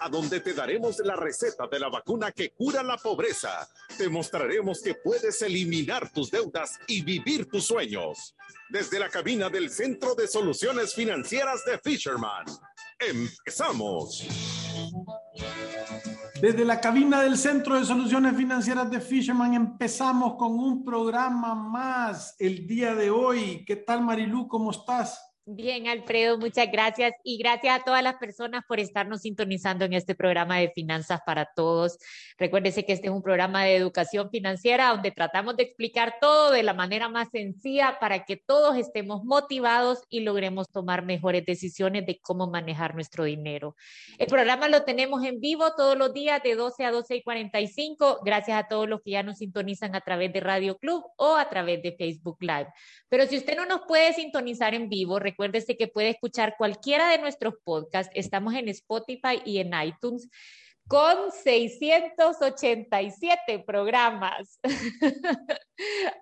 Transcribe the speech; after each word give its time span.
a 0.00 0.08
donde 0.08 0.40
te 0.40 0.54
daremos 0.54 0.98
la 1.00 1.16
receta 1.16 1.66
de 1.66 1.78
la 1.78 1.88
vacuna 1.88 2.32
que 2.32 2.50
cura 2.50 2.82
la 2.82 2.96
pobreza. 2.96 3.68
Te 3.96 4.08
mostraremos 4.08 4.80
que 4.82 4.94
puedes 4.94 5.42
eliminar 5.42 6.10
tus 6.10 6.30
deudas 6.30 6.78
y 6.86 7.02
vivir 7.02 7.48
tus 7.48 7.66
sueños. 7.66 8.34
Desde 8.70 8.98
la 8.98 9.08
cabina 9.08 9.48
del 9.48 9.70
Centro 9.70 10.14
de 10.14 10.28
Soluciones 10.28 10.94
Financieras 10.94 11.64
de 11.64 11.78
Fisherman. 11.78 12.44
Empezamos. 12.98 14.26
Desde 16.40 16.64
la 16.64 16.80
cabina 16.80 17.22
del 17.22 17.36
Centro 17.36 17.78
de 17.78 17.84
Soluciones 17.84 18.36
Financieras 18.36 18.90
de 18.90 19.00
Fisherman 19.00 19.54
empezamos 19.54 20.36
con 20.36 20.52
un 20.52 20.84
programa 20.84 21.54
más 21.54 22.36
el 22.38 22.66
día 22.66 22.94
de 22.94 23.10
hoy. 23.10 23.64
¿Qué 23.64 23.76
tal 23.76 24.02
Marilú? 24.04 24.46
¿Cómo 24.46 24.70
estás? 24.70 25.27
Bien, 25.50 25.88
Alfredo, 25.88 26.36
muchas 26.36 26.70
gracias 26.70 27.14
y 27.24 27.38
gracias 27.38 27.80
a 27.80 27.82
todas 27.82 28.02
las 28.02 28.16
personas 28.16 28.64
por 28.68 28.80
estarnos 28.80 29.22
sintonizando 29.22 29.86
en 29.86 29.94
este 29.94 30.14
programa 30.14 30.58
de 30.58 30.68
Finanzas 30.68 31.20
para 31.24 31.46
Todos. 31.56 31.96
Recuérdese 32.36 32.84
que 32.84 32.92
este 32.92 33.06
es 33.06 33.12
un 33.14 33.22
programa 33.22 33.64
de 33.64 33.74
educación 33.74 34.28
financiera 34.28 34.90
donde 34.90 35.10
tratamos 35.10 35.56
de 35.56 35.62
explicar 35.62 36.16
todo 36.20 36.50
de 36.50 36.62
la 36.62 36.74
manera 36.74 37.08
más 37.08 37.30
sencilla 37.30 37.96
para 37.98 38.26
que 38.26 38.36
todos 38.36 38.76
estemos 38.76 39.24
motivados 39.24 40.02
y 40.10 40.20
logremos 40.20 40.68
tomar 40.68 41.02
mejores 41.02 41.46
decisiones 41.46 42.04
de 42.04 42.20
cómo 42.20 42.50
manejar 42.50 42.94
nuestro 42.94 43.24
dinero. 43.24 43.74
El 44.18 44.26
programa 44.26 44.68
lo 44.68 44.82
tenemos 44.82 45.24
en 45.24 45.40
vivo 45.40 45.72
todos 45.78 45.96
los 45.96 46.12
días 46.12 46.42
de 46.42 46.56
12 46.56 46.84
a 46.84 46.90
12 46.90 47.16
y 47.16 47.22
45. 47.22 48.20
Gracias 48.22 48.58
a 48.58 48.68
todos 48.68 48.86
los 48.86 49.00
que 49.00 49.12
ya 49.12 49.22
nos 49.22 49.38
sintonizan 49.38 49.94
a 49.94 50.02
través 50.02 50.30
de 50.30 50.40
Radio 50.40 50.76
Club 50.76 51.06
o 51.16 51.36
a 51.36 51.48
través 51.48 51.82
de 51.82 51.96
Facebook 51.96 52.36
Live. 52.40 52.68
Pero 53.08 53.24
si 53.26 53.38
usted 53.38 53.56
no 53.56 53.64
nos 53.64 53.80
puede 53.88 54.12
sintonizar 54.12 54.74
en 54.74 54.90
vivo, 54.90 55.18
recuérdese 55.38 55.76
que 55.76 55.86
puede 55.86 56.08
escuchar 56.08 56.56
cualquiera 56.58 57.08
de 57.10 57.18
nuestros 57.18 57.54
podcasts. 57.62 58.10
Estamos 58.16 58.54
en 58.54 58.68
Spotify 58.70 59.40
y 59.44 59.58
en 59.58 59.70
iTunes 59.80 60.28
con 60.88 61.30
687 61.30 63.62
programas. 63.64 64.58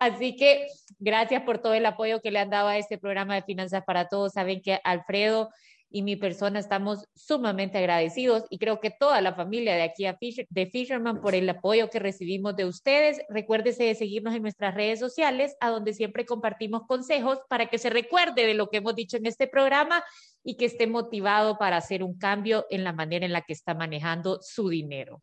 Así 0.01 0.37
que 0.37 0.67
gracias 0.99 1.45
por 1.45 1.63
todo 1.63 1.73
el 1.73 1.87
apoyo 1.87 2.21
que 2.21 2.31
le 2.31 2.41
han 2.41 2.51
dado 2.51 2.69
a 2.69 2.77
este 2.77 2.99
programa 2.99 3.37
de 3.37 3.43
Finanzas 3.43 3.83
para 3.87 4.07
Todos. 4.07 4.35
Saben 4.35 4.61
que 4.61 4.83
Alfredo 4.85 5.49
y 5.91 6.03
mi 6.03 6.17
persona 6.17 6.59
estamos 6.59 7.05
sumamente 7.15 7.79
agradecidos 7.79 8.45
y 8.51 8.59
creo 8.59 8.81
que 8.81 8.91
toda 8.91 9.21
la 9.21 9.35
familia 9.35 9.75
de 9.75 9.83
aquí 9.83 10.07
de 10.51 10.67
Fisherman 10.67 11.21
por 11.21 11.35
el 11.35 11.49
apoyo 11.49 11.91
que 11.91 11.99
recibimos 11.99 12.57
de 12.57 12.65
ustedes. 12.65 13.21
Recuérdese 13.29 13.85
de 13.85 13.95
seguirnos 13.95 14.35
en 14.35 14.43
nuestras 14.43 14.75
redes 14.75 14.99
sociales, 14.99 15.57
a 15.61 15.71
donde 15.71 15.95
siempre 15.95 16.27
compartimos 16.27 16.83
consejos 16.87 17.39
para 17.49 17.67
que 17.67 17.79
se 17.79 17.91
recuerde 17.91 18.47
de 18.47 18.55
lo 18.55 18.69
que 18.69 18.79
hemos 18.79 18.95
dicho 18.95 19.17
en 19.17 19.27
este 19.27 19.47
programa 19.47 20.03
y 20.45 20.57
que 20.57 20.67
esté 20.67 20.87
motivado 20.87 21.59
para 21.59 21.77
hacer 21.77 22.03
un 22.03 22.19
cambio 22.19 22.67
en 22.71 22.85
la 22.85 22.93
manera 22.93 23.25
en 23.25 23.33
la 23.33 23.43
que 23.43 23.53
está 23.53 23.75
manejando 23.75 24.39
su 24.43 24.69
dinero. 24.69 25.23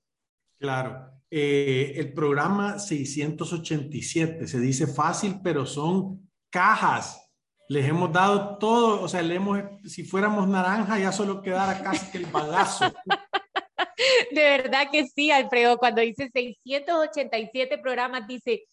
Claro, 0.58 1.12
eh, 1.30 1.94
el 1.98 2.14
programa 2.14 2.80
687 2.80 4.48
se 4.48 4.60
dice 4.60 4.88
fácil, 4.88 5.42
pero 5.44 5.66
son 5.66 6.30
cajas 6.50 7.23
les 7.70 7.88
hemos 7.88 8.12
dado 8.12 8.58
todo, 8.58 9.02
o 9.02 9.08
sea, 9.08 9.22
le 9.22 9.36
hemos, 9.36 9.60
si 9.86 10.04
fuéramos 10.04 10.48
naranja 10.48 11.00
ya 11.00 11.12
solo 11.12 11.42
quedara 11.42 11.82
casi 11.82 12.12
que 12.12 12.20
el 12.20 12.26
bagazo. 12.26 12.86
De 14.32 14.42
verdad 14.42 14.88
que 14.92 15.08
sí, 15.08 15.32
Alfredo, 15.32 15.78
cuando 15.78 16.02
dice 16.02 16.30
687 16.34 17.78
programas, 17.78 18.28
dice, 18.28 18.64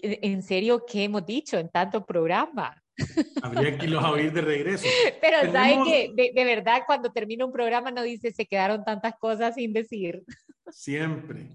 ¿en 0.00 0.42
serio 0.42 0.84
qué 0.86 1.04
hemos 1.04 1.24
dicho 1.24 1.58
en 1.58 1.70
tanto 1.70 2.04
programa? 2.04 2.82
Habría 3.42 3.78
que 3.78 3.86
irlos 3.86 4.04
a 4.04 4.10
oír 4.10 4.32
de 4.32 4.40
regreso. 4.40 4.86
Pero 5.20 5.52
¿sabes 5.52 5.78
que 5.84 6.10
de, 6.14 6.32
de, 6.34 6.44
verdad, 6.44 6.82
cuando 6.86 7.12
termina 7.12 7.44
un 7.44 7.52
programa 7.52 7.90
no 7.90 8.02
dice, 8.02 8.32
se 8.32 8.46
quedaron 8.46 8.84
tantas 8.84 9.14
cosas 9.18 9.54
sin 9.54 9.72
decir. 9.72 10.22
Siempre. 10.70 11.48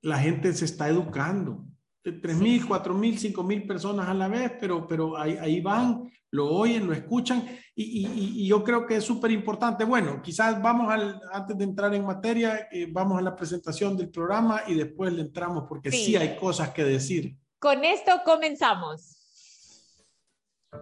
la 0.00 0.18
gente 0.18 0.54
se 0.54 0.64
está 0.64 0.88
educando. 0.88 1.66
3.000, 2.02 2.66
4.000, 2.66 3.34
5.000 3.34 3.66
personas 3.66 4.08
a 4.08 4.14
la 4.14 4.26
vez, 4.26 4.52
pero, 4.58 4.88
pero 4.88 5.18
ahí, 5.18 5.36
ahí 5.38 5.60
van 5.60 6.10
lo 6.32 6.48
oyen, 6.48 6.86
lo 6.86 6.92
escuchan 6.92 7.46
y, 7.74 8.06
y, 8.06 8.42
y 8.42 8.46
yo 8.46 8.62
creo 8.62 8.86
que 8.86 8.96
es 8.96 9.04
súper 9.04 9.30
importante. 9.30 9.84
Bueno, 9.84 10.22
quizás 10.22 10.60
vamos 10.62 10.90
al, 10.90 11.20
antes 11.32 11.56
de 11.58 11.64
entrar 11.64 11.94
en 11.94 12.04
materia, 12.04 12.68
eh, 12.70 12.86
vamos 12.90 13.18
a 13.18 13.22
la 13.22 13.34
presentación 13.34 13.96
del 13.96 14.10
programa 14.10 14.62
y 14.66 14.74
después 14.74 15.12
le 15.12 15.22
entramos 15.22 15.64
porque 15.68 15.90
sí. 15.90 16.06
sí 16.06 16.16
hay 16.16 16.36
cosas 16.36 16.70
que 16.70 16.84
decir. 16.84 17.36
Con 17.58 17.84
esto 17.84 18.12
comenzamos. 18.24 19.16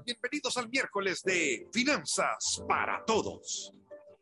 Bienvenidos 0.04 0.56
al 0.58 0.68
miércoles 0.68 1.22
de 1.22 1.66
Finanzas 1.72 2.62
para 2.68 3.02
Todos. 3.06 3.72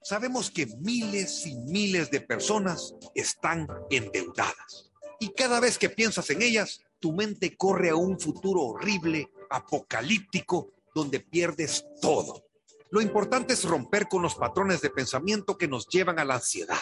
Sabemos 0.01 0.49
que 0.49 0.67
miles 0.79 1.45
y 1.47 1.57
miles 1.57 2.09
de 2.13 2.21
personas 2.21 2.95
están 3.17 3.67
endeudadas 3.91 4.93
y 5.19 5.31
cada 5.31 5.59
vez 5.59 5.79
que 5.79 5.91
piensas 5.91 6.31
en 6.31 6.43
ellas, 6.43 6.81
tu 7.01 7.13
mente 7.13 7.57
corre 7.57 7.91
a 7.91 7.97
un 7.97 8.21
futuro 8.21 8.63
horrible, 8.63 9.33
apocalíptico, 9.51 10.76
donde 10.97 11.21
pierdes 11.21 11.85
todo. 12.01 12.43
Lo 12.91 13.03
importante 13.03 13.53
es 13.53 13.65
romper 13.65 14.09
con 14.09 14.23
los 14.23 14.35
patrones 14.35 14.81
de 14.81 14.89
pensamiento 14.89 15.59
que 15.59 15.69
nos 15.69 15.87
llevan 15.89 16.19
a 16.19 16.25
la 16.25 16.37
ansiedad. 16.37 16.81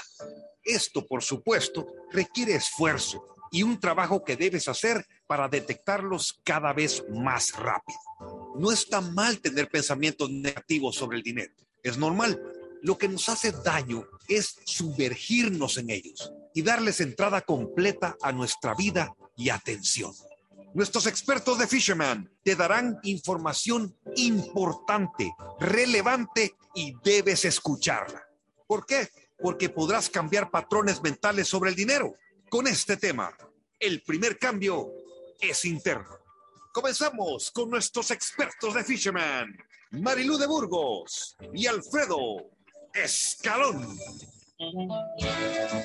Esto, 0.62 1.04
por 1.04 1.25
supuesto, 1.25 1.84
requiere 2.12 2.54
esfuerzo 2.54 3.26
y 3.50 3.64
un 3.64 3.80
trabajo 3.80 4.22
que 4.22 4.36
debes 4.36 4.69
hacer 4.69 5.04
para 5.26 5.48
detectarlos 5.48 6.41
cada 6.44 6.72
vez 6.72 7.04
más 7.10 7.56
rápido. 7.56 7.98
No 8.56 8.70
está 8.70 9.00
mal 9.00 9.41
tener 9.41 9.69
pensamientos 9.69 10.31
negativos 10.31 10.94
sobre 10.94 11.16
el 11.16 11.25
dinero. 11.25 11.52
Es 11.82 11.98
normal. 11.98 12.41
Lo 12.82 12.96
que 12.96 13.08
nos 13.08 13.28
hace 13.28 13.50
daño 13.50 14.06
es 14.28 14.60
sumergirnos 14.64 15.76
en 15.76 15.91
ellos 15.91 16.32
y 16.54 16.62
darles 16.62 17.00
entrada 17.00 17.41
completa 17.41 18.16
a 18.22 18.31
nuestra 18.31 18.75
vida 18.75 19.12
y 19.36 19.48
atención. 19.48 20.12
Nuestros 20.75 21.07
expertos 21.07 21.57
de 21.57 21.69
Fisherman 21.69 22.29
te 22.43 22.57
darán 22.57 22.99
información 23.05 23.97
importante, 24.17 25.33
relevante 25.61 26.57
y 26.75 26.93
debes 27.05 27.45
escucharla. 27.45 28.21
¿Por 28.67 28.85
qué? 28.85 29.09
Porque 29.39 29.69
podrás 29.69 30.11
cambiar 30.11 30.51
patrones 30.51 31.01
mentales 31.01 31.47
sobre 31.47 31.71
el 31.71 31.77
dinero. 31.77 32.17
Con 32.51 32.67
este 32.67 32.97
tema, 32.97 33.33
el 33.79 34.03
primer 34.03 34.37
cambio 34.37 34.89
es 35.41 35.65
interno. 35.65 36.19
Comenzamos 36.73 37.53
con 37.53 37.71
nuestros 37.71 38.11
expertos 38.11 38.75
de 38.75 38.83
Fisherman, 38.83 39.56
Marilú 39.93 40.37
de 40.37 40.49
Burgos 40.49 41.37
y 41.53 41.69
Alfredo 41.69 42.50
Escalón. 42.93 43.97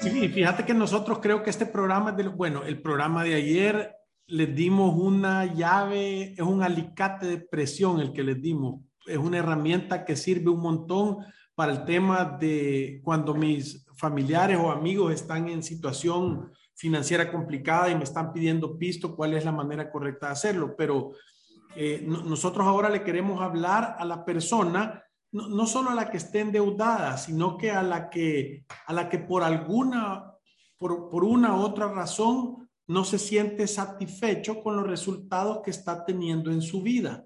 Sí, 0.01 0.29
fíjate 0.29 0.65
que 0.65 0.73
nosotros 0.73 1.19
creo 1.21 1.43
que 1.43 1.51
este 1.51 1.67
programa 1.67 2.11
bueno, 2.35 2.63
el 2.63 2.81
programa 2.81 3.23
de 3.23 3.35
ayer 3.35 3.98
les 4.29 4.55
dimos 4.55 4.93
una 4.95 5.45
llave, 5.45 6.33
es 6.33 6.41
un 6.41 6.61
alicate 6.61 7.25
de 7.25 7.39
presión 7.39 7.99
el 7.99 8.13
que 8.13 8.23
les 8.23 8.41
dimos. 8.41 8.81
Es 9.05 9.17
una 9.17 9.39
herramienta 9.39 10.05
que 10.05 10.15
sirve 10.15 10.51
un 10.51 10.61
montón 10.61 11.17
para 11.55 11.71
el 11.71 11.83
tema 11.83 12.37
de 12.39 13.01
cuando 13.03 13.33
mis 13.33 13.85
familiares 13.97 14.57
o 14.57 14.71
amigos 14.71 15.13
están 15.13 15.49
en 15.49 15.63
situación 15.63 16.51
financiera 16.75 17.31
complicada 17.31 17.89
y 17.89 17.95
me 17.95 18.03
están 18.03 18.31
pidiendo 18.31 18.77
pisto, 18.77 19.15
cuál 19.15 19.33
es 19.33 19.43
la 19.43 19.51
manera 19.51 19.91
correcta 19.91 20.27
de 20.27 20.33
hacerlo. 20.33 20.75
Pero 20.77 21.11
eh, 21.75 22.03
no, 22.07 22.23
nosotros 22.23 22.65
ahora 22.65 22.89
le 22.89 23.03
queremos 23.03 23.41
hablar 23.41 23.95
a 23.97 24.05
la 24.05 24.23
persona, 24.23 25.03
no, 25.31 25.49
no, 25.49 25.65
solo 25.65 25.89
a 25.89 25.95
la 25.95 26.09
que 26.09 26.17
esté 26.17 26.41
endeudada, 26.41 27.17
sino 27.17 27.57
que 27.57 27.71
a 27.71 27.81
la 27.81 28.09
que, 28.09 28.63
a 28.85 28.93
la 28.93 29.09
que 29.09 29.17
por 29.17 29.43
alguna, 29.43 30.33
por, 30.77 31.09
por 31.09 31.23
una 31.23 31.55
u 31.55 31.61
otra 31.61 31.91
razón 31.91 32.68
no 32.89 33.05
se 33.05 33.17
siente 33.17 33.67
satisfecho 33.67 34.61
con 34.61 34.75
los 34.75 34.85
resultados 34.85 35.61
que 35.63 35.71
está 35.71 36.03
teniendo 36.03 36.51
en 36.51 36.61
su 36.61 36.81
vida, 36.81 37.25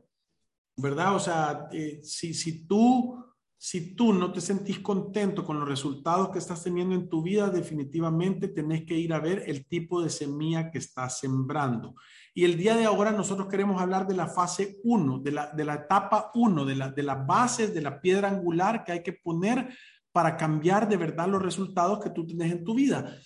¿verdad? 0.78 1.16
O 1.16 1.20
sea, 1.20 1.68
eh, 1.72 2.02
si, 2.04 2.34
si 2.34 2.68
tú 2.68 3.24
si 3.66 3.96
tú 3.96 4.12
no 4.12 4.34
te 4.34 4.42
sentís 4.42 4.80
contento 4.80 5.46
con 5.46 5.58
los 5.58 5.70
resultados 5.70 6.32
que 6.32 6.40
estás 6.40 6.62
teniendo 6.62 6.96
en 6.96 7.08
tu 7.08 7.24
vida, 7.24 7.50
definitivamente 7.50 8.50
tenés 8.50 8.84
que 8.84 8.96
ir 8.96 9.14
a 9.14 9.22
ver 9.22 9.46
el 9.48 9.66
tipo 9.68 10.02
de 10.02 10.10
semilla 10.10 10.70
que 10.70 10.80
estás 10.80 11.20
sembrando. 11.20 11.96
Y 12.34 12.44
el 12.44 12.58
día 12.58 12.76
de 12.76 12.84
ahora 12.84 13.14
nosotros 13.14 13.48
queremos 13.48 13.82
hablar 13.82 14.06
de 14.06 14.16
la 14.16 14.28
fase 14.28 14.82
1, 14.84 15.20
de 15.20 15.32
la, 15.32 15.48
de 15.54 15.64
la 15.64 15.76
etapa 15.76 16.30
1, 16.34 16.66
de, 16.66 16.76
la, 16.76 16.90
de 16.90 17.04
las 17.04 17.26
bases, 17.26 17.74
de 17.74 17.82
la 17.82 18.02
piedra 18.02 18.28
angular 18.28 18.84
que 18.84 18.92
hay 18.92 19.02
que 19.02 19.14
poner 19.14 19.74
para 20.12 20.36
cambiar 20.36 20.90
de 20.90 20.98
verdad 20.98 21.30
los 21.30 21.42
resultados 21.42 22.04
que 22.04 22.10
tú 22.10 22.28
tienes 22.28 22.52
en 22.52 22.66
tu 22.66 22.76
vida. 22.76 23.18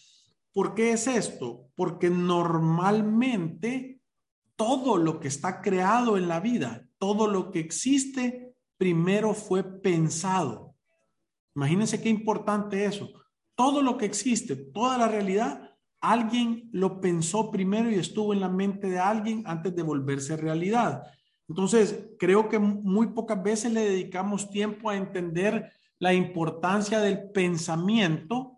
¿Por 0.58 0.74
qué 0.74 0.94
es 0.94 1.06
esto? 1.06 1.70
Porque 1.76 2.10
normalmente 2.10 4.02
todo 4.56 4.98
lo 4.98 5.20
que 5.20 5.28
está 5.28 5.62
creado 5.62 6.18
en 6.18 6.28
la 6.28 6.40
vida, 6.40 6.90
todo 6.98 7.28
lo 7.28 7.52
que 7.52 7.60
existe, 7.60 8.56
primero 8.76 9.36
fue 9.36 9.64
pensado. 9.64 10.74
Imagínense 11.56 12.02
qué 12.02 12.10
importante 12.10 12.86
eso. 12.86 13.08
Todo 13.54 13.84
lo 13.84 14.00
que 14.00 14.08
existe, 14.08 14.56
toda 14.56 14.98
la 14.98 15.08
realidad, 15.08 15.76
alguien 16.02 16.72
lo 16.72 17.02
pensó 17.02 17.52
primero 17.52 17.92
y 17.92 18.00
estuvo 18.00 18.34
en 18.34 18.40
la 18.40 18.50
mente 18.50 18.90
de 18.90 18.98
alguien 18.98 19.44
antes 19.46 19.76
de 19.76 19.84
volverse 19.84 20.38
realidad. 20.38 21.04
Entonces, 21.48 22.16
creo 22.18 22.50
que 22.50 22.58
muy 22.58 23.10
pocas 23.14 23.44
veces 23.44 23.72
le 23.72 23.82
dedicamos 23.82 24.50
tiempo 24.50 24.90
a 24.90 24.98
entender 24.98 25.72
la 26.00 26.16
importancia 26.16 27.00
del 27.00 27.30
pensamiento 27.30 28.57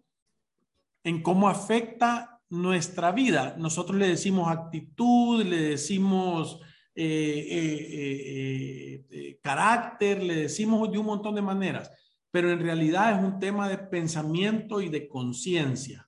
en 1.03 1.21
cómo 1.21 1.49
afecta 1.49 2.39
nuestra 2.49 3.11
vida. 3.11 3.55
Nosotros 3.57 3.97
le 3.97 4.07
decimos 4.07 4.49
actitud, 4.49 5.43
le 5.43 5.61
decimos 5.61 6.59
eh, 6.95 7.47
eh, 7.49 9.05
eh, 9.09 9.39
carácter, 9.41 10.21
le 10.21 10.35
decimos 10.35 10.91
de 10.91 10.97
un 10.97 11.05
montón 11.05 11.35
de 11.35 11.41
maneras, 11.41 11.91
pero 12.31 12.51
en 12.51 12.59
realidad 12.59 13.17
es 13.17 13.23
un 13.23 13.39
tema 13.39 13.69
de 13.69 13.77
pensamiento 13.77 14.81
y 14.81 14.89
de 14.89 15.07
conciencia. 15.07 16.07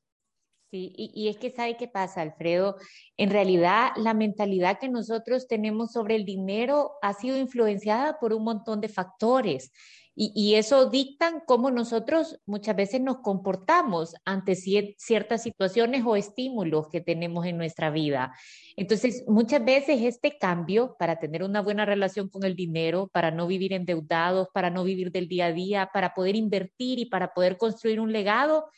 Sí, 0.71 0.93
y, 0.95 1.11
y, 1.13 1.27
es 1.27 1.38
que 1.38 1.51
sabe 1.51 1.75
qué 1.75 1.89
pasa, 1.89 2.21
Alfredo. 2.21 2.77
En 3.17 3.29
realidad, 3.29 3.89
la 3.97 4.13
mentalidad 4.13 4.79
que 4.79 4.88
nosotros 4.88 5.47
tenemos 5.47 5.91
sobre 5.91 6.15
el 6.15 6.23
dinero 6.23 6.93
ha 7.01 7.13
sido 7.13 7.38
influenciada 7.38 8.19
por 8.19 8.33
un 8.33 8.45
montón 8.45 8.79
de 8.79 8.88
factores. 8.88 9.71
Y, 10.13 10.55
eso 10.55 10.89
dictan 10.89 11.41
cómo 11.45 11.71
nosotros 11.71 12.37
muchas 12.45 12.75
veces 12.75 12.99
nos 12.99 13.19
comportamos 13.19 14.13
ante 14.25 14.55
ciertas 14.55 15.41
situaciones 15.41 16.03
o 16.05 16.17
estímulos 16.17 16.89
que 16.89 16.99
tenemos 16.99 17.45
en 17.45 17.57
nuestra 17.57 17.89
vida. 17.89 18.33
Entonces, 18.75 19.23
muchas 19.27 19.63
veces 19.63 20.01
este 20.01 20.37
cambio 20.37 20.95
para 20.99 21.17
tener 21.17 21.43
una 21.43 21.61
buena 21.61 21.85
relación 21.85 22.27
con 22.27 22.43
el 22.43 22.55
dinero, 22.55 23.09
para 23.13 23.31
no 23.31 23.47
vivir 23.47 23.71
endeudados, 23.71 24.49
para 24.53 24.69
no 24.69 24.83
vivir 24.83 25.11
del 25.11 25.29
día 25.29 25.45
a 25.45 25.53
día, 25.53 25.89
para 25.93 26.13
poder 26.13 26.35
invertir 26.35 26.99
y 26.99 27.05
para 27.05 27.33
poder 27.33 27.57
construir 27.57 28.01
un 28.01 28.11
legado, 28.11 28.69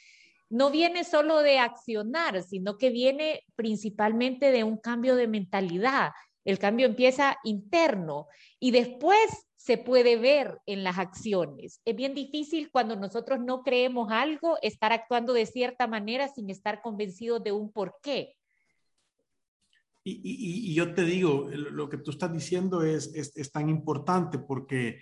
no 0.50 0.70
viene 0.70 1.04
solo 1.04 1.40
de 1.40 1.58
accionar, 1.58 2.44
sino 2.44 2.78
que 2.78 2.92
viene 2.92 3.44
principalmente 3.56 4.52
de 4.52 4.64
un 4.64 4.78
cambio 4.78 5.16
de 5.16 5.28
mentalidad. 5.28 6.12
El 6.46 6.60
cambio 6.60 6.86
empieza 6.86 7.38
interno 7.44 8.28
y 8.60 8.70
después 8.70 9.48
se 9.64 9.78
puede 9.78 10.18
ver 10.18 10.60
en 10.66 10.84
las 10.84 10.98
acciones. 10.98 11.80
Es 11.86 11.96
bien 11.96 12.14
difícil 12.14 12.70
cuando 12.70 12.98
nosotros 12.98 13.40
no 13.40 13.64
creemos 13.64 14.12
algo 14.12 14.58
estar 14.62 14.92
actuando 14.92 15.32
de 15.32 15.46
cierta 15.46 15.88
manera 15.88 16.28
sin 16.28 16.50
estar 16.50 16.82
convencidos 16.82 17.42
de 17.42 17.54
un 17.54 17.72
por 17.72 17.96
qué. 18.04 18.36
Y, 20.04 20.74
yo 20.74 20.94
te 20.94 21.06
digo, 21.06 21.48
lo 21.50 21.88
que 21.88 21.96
tú 21.96 22.12
estás 22.12 22.34
diciendo 22.34 22.84
es, 22.84 23.16
es, 23.16 23.52
tan 23.54 23.70
importante 23.70 24.38
porque 24.38 25.00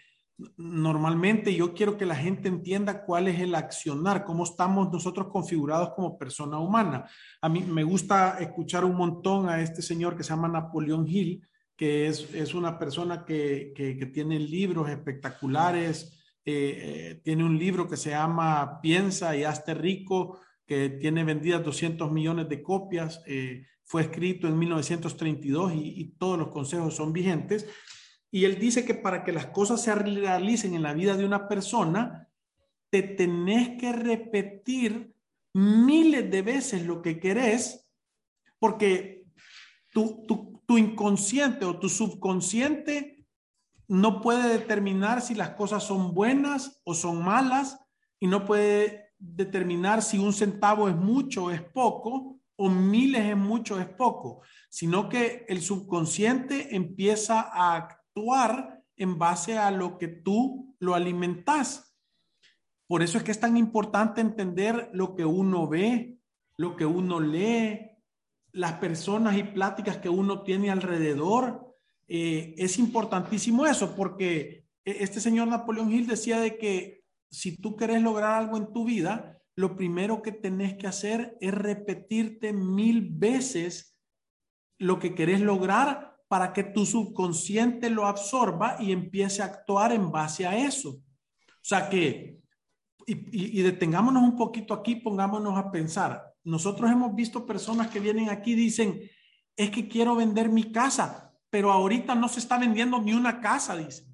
normalmente 0.58 1.56
yo 1.56 1.74
quiero 1.74 1.98
que 1.98 2.06
la 2.06 2.16
gente 2.16 2.48
entienda 2.48 3.04
cuál 3.04 3.30
es 3.30 3.40
el 3.40 3.56
accionar, 3.56 4.26
cómo 4.26 4.44
estamos 4.44 4.92
nosotros 4.92 5.30
configurados 5.32 5.94
como 5.96 6.20
persona 6.20 6.60
humana. 6.60 7.10
A 7.42 7.50
mí 7.50 7.62
me 7.62 7.84
gusta 7.84 8.38
escuchar 8.38 8.86
un 8.86 8.96
montón 8.96 9.50
a 9.50 9.60
este 9.60 9.82
señor 9.82 10.16
que 10.16 10.24
se 10.24 10.36
llama 10.36 10.50
Napoleón 10.50 11.08
Hill, 11.08 11.42
que 11.82 12.06
es, 12.06 12.54
una 12.54 12.78
persona 12.78 13.26
que, 13.26 13.74
tiene 14.14 14.38
libros 14.38 14.88
espectaculares. 14.88 16.16
Eh, 16.46 16.54
eh, 16.54 17.22
tiene 17.24 17.44
un 17.44 17.58
libro 17.58 17.90
que 17.90 17.98
se 17.98 18.12
llama 18.12 18.80
Piensa 18.84 19.36
y 19.36 19.46
hazte 19.46 19.74
rico, 19.74 20.40
que 20.68 20.90
tiene 20.90 21.24
vendidas 21.24 21.64
200 21.64 22.12
millones 22.12 22.48
de 22.50 22.62
copias. 22.62 23.24
Eh, 23.26 23.66
fue 23.84 24.04
escrito 24.04 24.48
en 24.48 24.60
1932 24.60 25.74
y, 25.74 26.02
y 26.02 26.06
todos 26.20 26.38
los 26.38 26.50
consejos 26.50 26.96
son 26.96 27.14
vigentes. 27.14 27.68
Y 28.30 28.46
él 28.46 28.60
dice 28.60 28.86
que 28.86 28.94
para 28.94 29.24
que 29.24 29.32
las 29.32 29.48
cosas 29.48 29.82
se 29.82 29.96
realicen 29.96 30.76
en 30.76 30.84
la 30.84 30.94
vida 30.94 31.18
de 31.18 31.26
una 31.26 31.48
persona, 31.48 32.30
te 32.92 33.02
tenés 33.02 33.80
que 33.80 33.92
repetir 33.92 35.16
miles 35.56 36.30
de 36.30 36.44
veces 36.44 36.86
lo 36.86 37.02
que 37.02 37.20
querés, 37.20 37.90
porque 38.60 39.26
tu, 39.92 40.24
tu, 40.28 40.51
tu 40.72 40.78
inconsciente 40.78 41.66
o 41.66 41.78
tu 41.78 41.90
subconsciente 41.90 43.28
no 43.90 44.22
puede 44.22 44.58
determinar 44.58 45.22
si 45.22 45.36
las 45.36 45.50
cosas 45.50 45.84
son 45.84 46.14
buenas 46.14 46.80
o 46.86 46.94
son 46.94 47.22
malas 47.22 47.78
y 48.22 48.28
no 48.28 48.46
puede 48.46 49.12
determinar 49.20 50.02
si 50.02 50.18
un 50.18 50.32
centavo 50.32 50.88
es 50.88 50.96
mucho 50.96 51.44
o 51.44 51.52
es 51.52 51.62
poco 51.62 52.40
o 52.56 52.70
miles 52.70 53.26
es 53.26 53.36
mucho 53.36 53.76
o 53.76 53.80
es 53.80 53.90
poco, 53.90 54.44
sino 54.70 55.10
que 55.10 55.46
el 55.50 55.62
subconsciente 55.62 56.74
empieza 56.74 57.42
a 57.42 57.76
actuar 57.76 58.82
en 58.96 59.20
base 59.20 59.58
a 59.58 59.72
lo 59.72 59.98
que 59.98 60.08
tú 60.08 60.74
lo 60.80 60.96
alimentas. 60.96 61.98
Por 62.88 63.04
eso 63.04 63.18
es 63.18 63.26
que 63.26 63.32
es 63.32 63.42
tan 63.42 63.58
importante 63.58 64.22
entender 64.22 64.90
lo 64.94 65.16
que 65.18 65.26
uno 65.26 65.68
ve, 65.68 66.18
lo 66.56 66.78
que 66.78 66.86
uno 66.86 67.20
lee, 67.20 67.91
las 68.54 68.74
personas 68.74 69.38
y 69.38 69.44
pláticas 69.44 69.98
que 69.98 70.10
uno 70.10 70.44
tiene 70.44 70.70
alrededor. 70.70 71.76
Eh, 72.08 72.56
es 72.58 72.78
importantísimo 72.78 73.66
eso, 73.66 73.96
porque 73.96 74.66
e, 74.86 75.04
este 75.04 75.20
señor 75.20 75.48
Napoleón 75.48 75.92
Hill 75.92 76.08
decía 76.08 76.40
de 76.40 76.58
que 76.58 77.04
si 77.30 77.58
tú 77.58 77.76
querés 77.76 78.02
lograr 78.02 78.34
algo 78.34 78.58
en 78.58 78.74
tu 78.74 78.86
vida, 78.86 79.40
lo 79.56 79.76
primero 79.76 80.22
que 80.22 80.32
tenés 80.32 80.76
que 80.76 80.88
hacer 80.88 81.38
es 81.40 81.54
repetirte 81.54 82.52
mil 82.52 83.10
veces 83.10 83.98
lo 84.78 85.00
que 85.00 85.14
querés 85.16 85.40
lograr 85.42 86.18
para 86.28 86.54
que 86.54 86.64
tu 86.64 86.86
subconsciente 86.86 87.90
lo 87.90 88.08
absorba 88.08 88.78
y 88.80 88.92
empiece 88.92 89.42
a 89.42 89.46
actuar 89.46 89.92
en 89.92 90.12
base 90.12 90.48
a 90.48 90.58
eso. 90.58 90.90
O 90.92 91.64
sea 91.64 91.90
que, 91.90 92.40
y, 93.06 93.60
y 93.60 93.62
detengámonos 93.62 94.24
un 94.24 94.36
poquito 94.36 94.74
aquí, 94.74 94.96
pongámonos 94.96 95.58
a 95.58 95.70
pensar, 95.70 96.31
nosotros 96.44 96.92
hemos 96.92 97.16
visto 97.16 97.46
personas 97.46 97.90
que 97.90 98.00
vienen 98.00 98.30
aquí 98.30 98.54
y 98.54 98.56
dicen, 98.56 99.02
es 99.56 99.70
que 99.70 99.88
quiero 99.88 100.16
vender 100.16 100.50
mi 100.50 100.72
casa, 100.72 101.34
pero 101.50 101.72
ahorita 101.72 102.16
no 102.16 102.28
se 102.28 102.40
está 102.40 102.58
vendiendo 102.58 103.00
ni 103.02 103.14
una 103.14 103.42
casa, 103.42 103.76
dicen. 103.76 104.08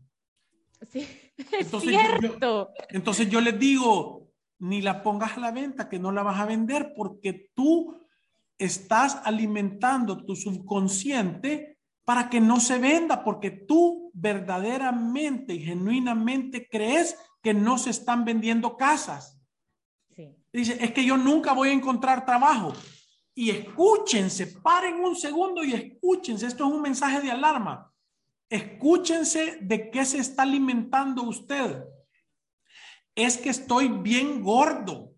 Sí, 0.92 1.08
entonces, 1.52 1.90
cierto. 1.90 2.40
Yo, 2.40 2.74
entonces 2.90 3.30
yo 3.30 3.42
les 3.42 3.58
digo, 3.58 4.30
ni 4.60 4.82
la 4.82 5.04
pongas 5.04 5.38
a 5.38 5.40
la 5.40 5.52
venta, 5.52 5.90
que 5.90 6.00
no 6.00 6.12
la 6.12 6.24
vas 6.24 6.40
a 6.40 6.46
vender, 6.46 6.94
porque 6.96 7.52
tú 7.56 8.00
estás 8.58 9.22
alimentando 9.24 10.26
tu 10.26 10.36
subconsciente 10.36 11.78
para 12.04 12.30
que 12.30 12.40
no 12.40 12.60
se 12.60 12.80
venda, 12.80 13.24
porque 13.24 13.52
tú 13.52 14.12
verdaderamente 14.14 15.54
y 15.54 15.60
genuinamente 15.62 16.68
crees 16.70 17.18
que 17.42 17.54
no 17.54 17.78
se 17.78 17.92
están 17.92 18.26
vendiendo 18.26 18.78
casas. 18.78 19.37
Dice, 20.58 20.76
es 20.84 20.92
que 20.92 21.06
yo 21.06 21.18
nunca 21.18 21.54
voy 21.54 21.70
a 21.70 21.74
encontrar 21.74 22.26
trabajo. 22.26 22.74
Y 23.36 23.52
escúchense, 23.52 24.48
paren 24.48 24.96
un 24.96 25.16
segundo 25.16 25.64
y 25.64 25.72
escúchense. 25.72 26.48
Esto 26.48 26.66
es 26.66 26.74
un 26.74 26.82
mensaje 26.82 27.22
de 27.22 27.30
alarma. 27.30 27.94
Escúchense 28.50 29.60
de 29.62 29.92
qué 29.92 30.04
se 30.04 30.18
está 30.18 30.42
alimentando 30.42 31.22
usted. 31.22 31.84
Es 33.14 33.38
que 33.38 33.50
estoy 33.50 33.88
bien 33.88 34.42
gordo. 34.42 35.12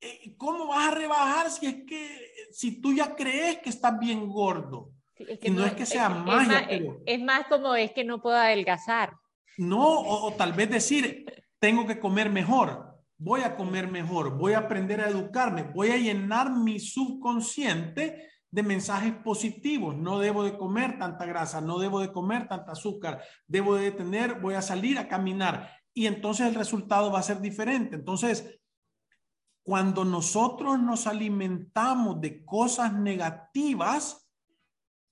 Eh, 0.00 0.34
¿Cómo 0.38 0.68
vas 0.68 0.88
a 0.88 0.94
rebajar 0.94 1.50
si 1.50 1.66
es 1.66 1.74
que 1.86 2.32
si 2.50 2.80
tú 2.80 2.94
ya 2.94 3.14
crees 3.14 3.58
que 3.58 3.68
estás 3.68 3.98
bien 3.98 4.26
gordo? 4.26 4.90
y 5.18 5.50
no, 5.50 5.66
es 5.66 5.74
que 5.74 5.84
sea 5.84 6.08
magia. 6.08 6.66
Es 7.04 7.20
más, 7.20 7.46
como 7.48 7.74
es 7.74 7.92
que 7.92 8.04
no 8.04 8.22
puedo 8.22 8.38
adelgazar. 8.38 9.12
No, 9.58 10.00
o 10.00 10.32
tal 10.32 10.54
vez 10.54 10.70
decir, 10.70 11.26
tengo 11.58 11.86
que 11.86 12.00
comer 12.00 12.30
mejor 12.30 12.93
voy 13.24 13.40
a 13.40 13.56
comer 13.56 13.90
mejor, 13.90 14.36
voy 14.36 14.52
a 14.52 14.58
aprender 14.58 15.00
a 15.00 15.08
educarme, 15.08 15.62
voy 15.62 15.90
a 15.90 15.96
llenar 15.96 16.52
mi 16.52 16.78
subconsciente 16.78 18.28
de 18.50 18.62
mensajes 18.62 19.14
positivos. 19.14 19.96
No 19.96 20.18
debo 20.18 20.44
de 20.44 20.58
comer 20.58 20.98
tanta 20.98 21.24
grasa, 21.24 21.62
no 21.62 21.78
debo 21.78 22.00
de 22.00 22.12
comer 22.12 22.46
tanta 22.48 22.72
azúcar, 22.72 23.22
debo 23.46 23.76
de 23.76 23.92
tener, 23.92 24.40
voy 24.40 24.54
a 24.54 24.62
salir 24.62 24.98
a 24.98 25.08
caminar 25.08 25.70
y 25.94 26.06
entonces 26.06 26.46
el 26.46 26.54
resultado 26.54 27.10
va 27.10 27.20
a 27.20 27.22
ser 27.22 27.40
diferente. 27.40 27.96
Entonces, 27.96 28.60
cuando 29.62 30.04
nosotros 30.04 30.78
nos 30.78 31.06
alimentamos 31.06 32.20
de 32.20 32.44
cosas 32.44 32.92
negativas, 32.92 34.28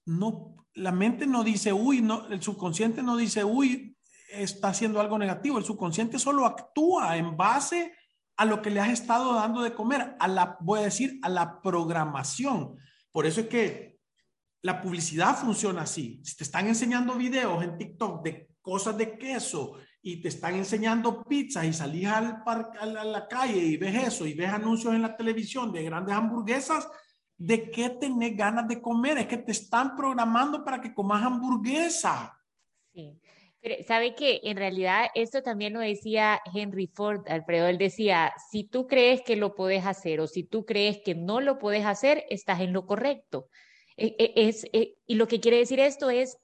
no, 0.05 0.67
la 0.75 0.93
mente 0.93 1.27
no 1.27 1.43
dice, 1.45 1.73
uy, 1.73 2.03
no, 2.03 2.29
el 2.29 2.43
subconsciente 2.43 3.03
no 3.03 3.17
dice, 3.17 3.43
uy, 3.43 3.97
está 4.29 4.69
haciendo 4.69 5.01
algo 5.01 5.19
negativo. 5.19 5.57
El 5.57 5.65
subconsciente 5.65 6.19
solo 6.19 6.45
actúa 6.45 7.17
en 7.17 7.37
base 7.37 7.95
a 8.43 8.45
lo 8.45 8.61
que 8.61 8.71
le 8.71 8.81
has 8.81 8.91
estado 8.91 9.35
dando 9.35 9.63
de 9.63 9.73
comer, 9.73 10.17
a 10.19 10.27
la, 10.27 10.57
voy 10.61 10.81
a 10.81 10.85
decir, 10.85 11.21
a 11.23 11.29
la 11.29 11.63
programación. 11.63 12.77
Por 13.13 13.25
eso 13.25 13.43
es 13.43 13.47
que 13.47 14.01
la 14.63 14.81
publicidad 14.81 15.37
funciona 15.37 15.83
así. 15.83 16.21
Si 16.25 16.37
te 16.37 16.43
están 16.43 16.67
enseñando 16.67 17.15
videos 17.15 17.63
en 17.63 17.79
TikTok 17.79 18.25
de 18.25 18.49
cosas 18.61 18.99
de 18.99 19.17
queso 19.17 19.77
y 20.03 20.21
te 20.21 20.27
están 20.27 20.57
enseñando 20.57 21.23
pizzas 21.23 21.67
y 21.67 21.73
salís 21.73 22.09
al 22.09 22.43
parque, 22.43 22.79
a 22.79 22.87
la 22.87 23.29
calle 23.29 23.59
y 23.59 23.77
ves 23.77 24.09
eso 24.09 24.27
y 24.27 24.35
ves 24.35 24.53
anuncios 24.53 24.93
en 24.93 25.03
la 25.03 25.17
televisión 25.17 25.73
de 25.73 25.85
grandes 25.85 26.15
hamburguesas, 26.15 26.89
¿de 27.37 27.71
qué 27.71 27.91
tenés 27.91 28.37
ganas 28.37 28.67
de 28.67 28.83
comer? 28.83 29.19
Es 29.19 29.29
que 29.29 29.39
te 29.39 29.53
están 29.53 29.95
programando 29.95 30.65
para 30.65 30.81
que 30.81 30.93
comas 30.93 31.23
hamburguesa. 31.23 32.37
Sí. 32.93 33.21
Sabe 33.87 34.17
que 34.17 34.41
en 34.43 34.57
realidad 34.57 35.07
esto 35.15 35.43
también 35.43 35.73
lo 35.73 35.81
decía 35.81 36.41
Henry 36.53 36.89
Ford, 36.89 37.23
Alfredo, 37.29 37.69
él 37.69 37.79
decía, 37.79 38.33
si 38.51 38.65
tú 38.65 38.89
crees 38.89 39.23
que 39.23 39.37
lo 39.37 39.55
puedes 39.55 39.87
hacer 39.87 40.21
o 40.21 40.27
si 40.27 40.43
tú 40.43 40.65
crees 40.65 40.99
que 41.05 41.15
no 41.15 41.41
lo 41.41 41.61
puedes 41.61 41.87
hacer, 41.87 42.25
estás 42.29 42.61
en 42.61 42.73
lo 42.73 42.87
correcto. 42.87 43.49
E, 43.97 44.17
e, 44.19 44.53
e, 44.73 44.97
y 45.07 45.15
lo 45.15 45.29
que 45.29 45.39
quiere 45.39 45.59
decir 45.59 45.79
esto 45.79 46.11
es, 46.11 46.39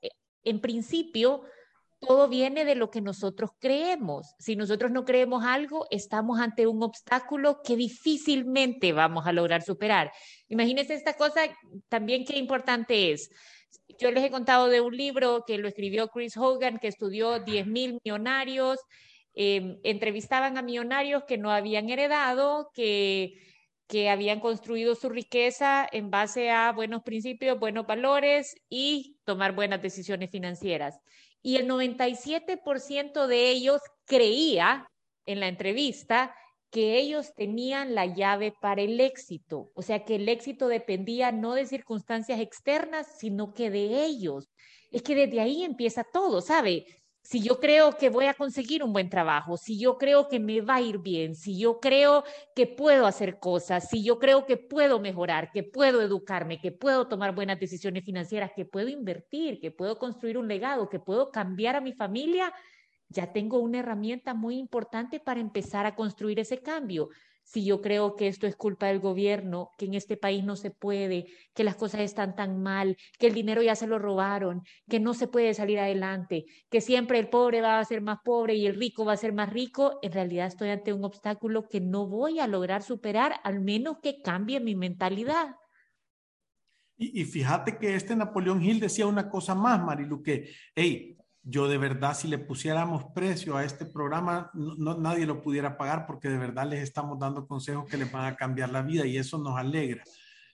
en 0.44 0.60
principio, 0.60 1.42
todo 2.00 2.28
viene 2.28 2.64
de 2.64 2.76
lo 2.76 2.90
que 2.90 3.00
nosotros 3.00 3.50
creemos. 3.58 4.34
Si 4.38 4.54
nosotros 4.54 4.92
no 4.92 5.04
creemos 5.04 5.44
algo, 5.44 5.86
estamos 5.90 6.38
ante 6.38 6.66
un 6.66 6.82
obstáculo 6.82 7.62
que 7.62 7.76
difícilmente 7.76 8.92
vamos 8.92 9.26
a 9.26 9.32
lograr 9.32 9.62
superar. 9.62 10.12
Imagínense 10.46 10.94
esta 10.94 11.14
cosa 11.14 11.40
también 11.88 12.24
qué 12.24 12.38
importante 12.38 13.10
es. 13.10 13.30
Yo 13.98 14.10
les 14.10 14.24
he 14.24 14.30
contado 14.30 14.68
de 14.68 14.80
un 14.80 14.96
libro 14.96 15.44
que 15.46 15.58
lo 15.58 15.68
escribió 15.68 16.08
Chris 16.08 16.36
Hogan, 16.36 16.78
que 16.78 16.88
estudió 16.88 17.44
10.000 17.44 17.98
millonarios, 18.04 18.78
em, 19.34 19.78
entrevistaban 19.82 20.56
a 20.56 20.62
millonarios 20.62 21.24
que 21.24 21.38
no 21.38 21.50
habían 21.50 21.90
heredado, 21.90 22.70
que, 22.74 23.34
que 23.88 24.10
habían 24.10 24.40
construido 24.40 24.94
su 24.94 25.08
riqueza 25.08 25.88
en 25.90 26.10
base 26.10 26.50
a 26.50 26.72
buenos 26.72 27.02
principios, 27.02 27.58
buenos 27.58 27.86
valores 27.86 28.54
y 28.68 29.16
tomar 29.24 29.54
buenas 29.54 29.82
decisiones 29.82 30.30
financieras. 30.30 31.00
Y 31.42 31.56
el 31.56 31.66
97% 31.66 33.26
de 33.26 33.50
ellos 33.50 33.80
creía 34.04 34.86
en 35.26 35.40
la 35.40 35.48
entrevista 35.48 36.34
que 36.70 36.98
ellos 36.98 37.34
tenían 37.34 37.94
la 37.94 38.06
llave 38.06 38.52
para 38.60 38.82
el 38.82 39.00
éxito, 39.00 39.70
o 39.74 39.82
sea 39.82 40.04
que 40.04 40.16
el 40.16 40.28
éxito 40.28 40.68
dependía 40.68 41.32
no 41.32 41.54
de 41.54 41.66
circunstancias 41.66 42.40
externas, 42.40 43.06
sino 43.18 43.54
que 43.54 43.70
de 43.70 44.04
ellos. 44.04 44.48
Es 44.90 45.02
que 45.02 45.14
desde 45.14 45.40
ahí 45.40 45.64
empieza 45.64 46.04
todo, 46.04 46.40
¿sabe? 46.40 46.86
si 47.28 47.42
yo 47.42 47.60
creo 47.60 47.98
que 47.98 48.08
voy 48.08 48.24
a 48.24 48.32
conseguir 48.32 48.82
un 48.82 48.94
buen 48.94 49.10
trabajo, 49.10 49.58
si 49.58 49.78
yo 49.78 49.98
creo 49.98 50.28
que 50.28 50.40
me 50.40 50.62
va 50.62 50.76
a 50.76 50.80
ir 50.80 50.96
bien, 50.96 51.34
si 51.34 51.58
yo 51.58 51.78
creo 51.78 52.24
que 52.54 52.66
puedo 52.66 53.06
hacer 53.06 53.38
cosas, 53.38 53.86
si 53.90 54.02
yo 54.02 54.18
creo 54.18 54.46
que 54.46 54.56
puedo 54.56 54.98
mejorar, 54.98 55.50
que 55.52 55.62
puedo 55.62 56.00
educarme, 56.00 56.58
que 56.58 56.72
puedo 56.72 57.06
tomar 57.06 57.34
buenas 57.34 57.60
decisiones 57.60 58.02
financieras, 58.06 58.52
que 58.56 58.64
puedo 58.64 58.88
invertir, 58.88 59.60
que 59.60 59.70
puedo 59.70 59.98
construir 59.98 60.38
un 60.38 60.48
legado, 60.48 60.88
que 60.88 61.00
puedo 61.00 61.30
cambiar 61.30 61.76
a 61.76 61.82
mi 61.82 61.92
familia, 61.92 62.50
ya 63.08 63.32
tengo 63.32 63.58
una 63.58 63.78
herramienta 63.80 64.34
muy 64.34 64.58
importante 64.58 65.20
para 65.20 65.40
empezar 65.40 65.86
a 65.86 65.94
construir 65.94 66.38
ese 66.40 66.58
cambio 66.58 67.08
si 67.48 67.64
yo 67.64 67.80
creo 67.80 68.14
que 68.14 68.28
esto 68.28 68.46
es 68.46 68.56
culpa 68.56 68.88
del 68.88 69.00
gobierno, 69.00 69.70
que 69.78 69.86
en 69.86 69.94
este 69.94 70.18
país 70.18 70.44
no 70.44 70.54
se 70.54 70.70
puede, 70.70 71.28
que 71.54 71.64
las 71.64 71.76
cosas 71.76 72.02
están 72.02 72.36
tan 72.36 72.62
mal, 72.62 72.98
que 73.18 73.26
el 73.26 73.32
dinero 73.32 73.62
ya 73.62 73.74
se 73.74 73.86
lo 73.86 73.98
robaron, 73.98 74.64
que 74.86 75.00
no 75.00 75.14
se 75.14 75.28
puede 75.28 75.54
salir 75.54 75.78
adelante, 75.78 76.44
que 76.68 76.82
siempre 76.82 77.18
el 77.18 77.30
pobre 77.30 77.62
va 77.62 77.78
a 77.78 77.84
ser 77.86 78.02
más 78.02 78.18
pobre 78.22 78.54
y 78.54 78.66
el 78.66 78.74
rico 78.78 79.06
va 79.06 79.14
a 79.14 79.16
ser 79.16 79.32
más 79.32 79.50
rico, 79.50 79.98
en 80.02 80.12
realidad 80.12 80.46
estoy 80.46 80.68
ante 80.68 80.92
un 80.92 81.02
obstáculo 81.06 81.70
que 81.70 81.80
no 81.80 82.06
voy 82.06 82.38
a 82.38 82.46
lograr 82.46 82.82
superar, 82.82 83.36
al 83.44 83.60
menos 83.60 83.96
que 84.02 84.20
cambie 84.20 84.60
mi 84.60 84.74
mentalidad. 84.74 85.56
Y, 86.98 87.24
fíjate 87.24 87.78
que 87.78 87.94
este 87.94 88.14
Napoleón 88.14 88.62
Hill 88.62 88.80
decía 88.80 89.06
una 89.06 89.30
cosa 89.30 89.54
más, 89.54 89.82
Marilu, 89.82 90.20
que, 90.20 90.50
hey, 90.74 91.16
yo 91.50 91.66
de 91.66 91.78
verdad, 91.78 92.14
si 92.14 92.28
le 92.28 92.36
pusiéramos 92.36 93.06
precio 93.14 93.56
a 93.56 93.64
este 93.64 93.86
programa, 93.86 94.50
no, 94.52 94.98
nadie 94.98 95.24
lo 95.24 95.40
pudiera 95.40 95.78
pagar 95.78 96.06
porque 96.06 96.28
de 96.28 96.36
verdad 96.36 96.68
les 96.68 96.82
estamos 96.82 97.18
dando 97.18 97.46
consejos 97.46 97.88
que 97.88 97.96
les 97.96 98.12
van 98.12 98.26
a 98.26 98.36
cambiar 98.36 98.68
la 98.68 98.82
vida 98.82 99.06
y 99.06 99.16
eso 99.16 99.38
nos 99.38 99.56
alegra. 99.56 100.04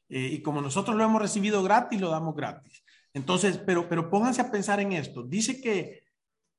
Eh, 0.09 0.29
y 0.35 0.41
como 0.41 0.61
nosotros 0.61 0.95
lo 0.95 1.03
hemos 1.03 1.21
recibido 1.21 1.65
gratis, 1.65 2.01
lo 2.01 2.11
damos 2.11 2.37
gratis. 2.37 2.85
Entonces, 3.13 3.59
pero, 3.59 3.89
pero 3.89 4.09
pónganse 4.09 4.41
a 4.41 4.53
pensar 4.53 4.79
en 4.79 4.93
esto. 4.93 5.25
Dice 5.25 5.61
que 5.61 6.05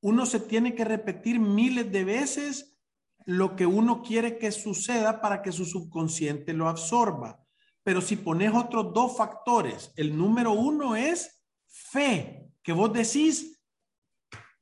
uno 0.01 0.25
se 0.25 0.42
tiene 0.42 0.75
que 0.75 0.84
repetir 0.84 1.39
miles 1.39 1.89
de 1.89 2.04
veces 2.04 2.77
lo 3.25 3.56
que 3.56 3.65
uno 3.65 4.01
quiere 4.01 4.38
que 4.38 4.51
suceda 4.51 5.22
para 5.22 5.42
que 5.42 5.54
su 5.54 5.63
subconsciente 5.63 6.51
lo 6.51 6.68
absorba. 6.68 7.39
Pero 7.84 8.01
si 8.01 8.18
pones 8.18 8.54
otros 8.54 8.94
dos 8.94 9.15
factores, 9.15 9.94
el 9.96 10.18
número 10.18 10.51
uno 10.51 10.94
es 10.98 11.42
fe, 11.68 12.50
que 12.62 12.74
vos 12.74 12.92
decís, 12.92 13.55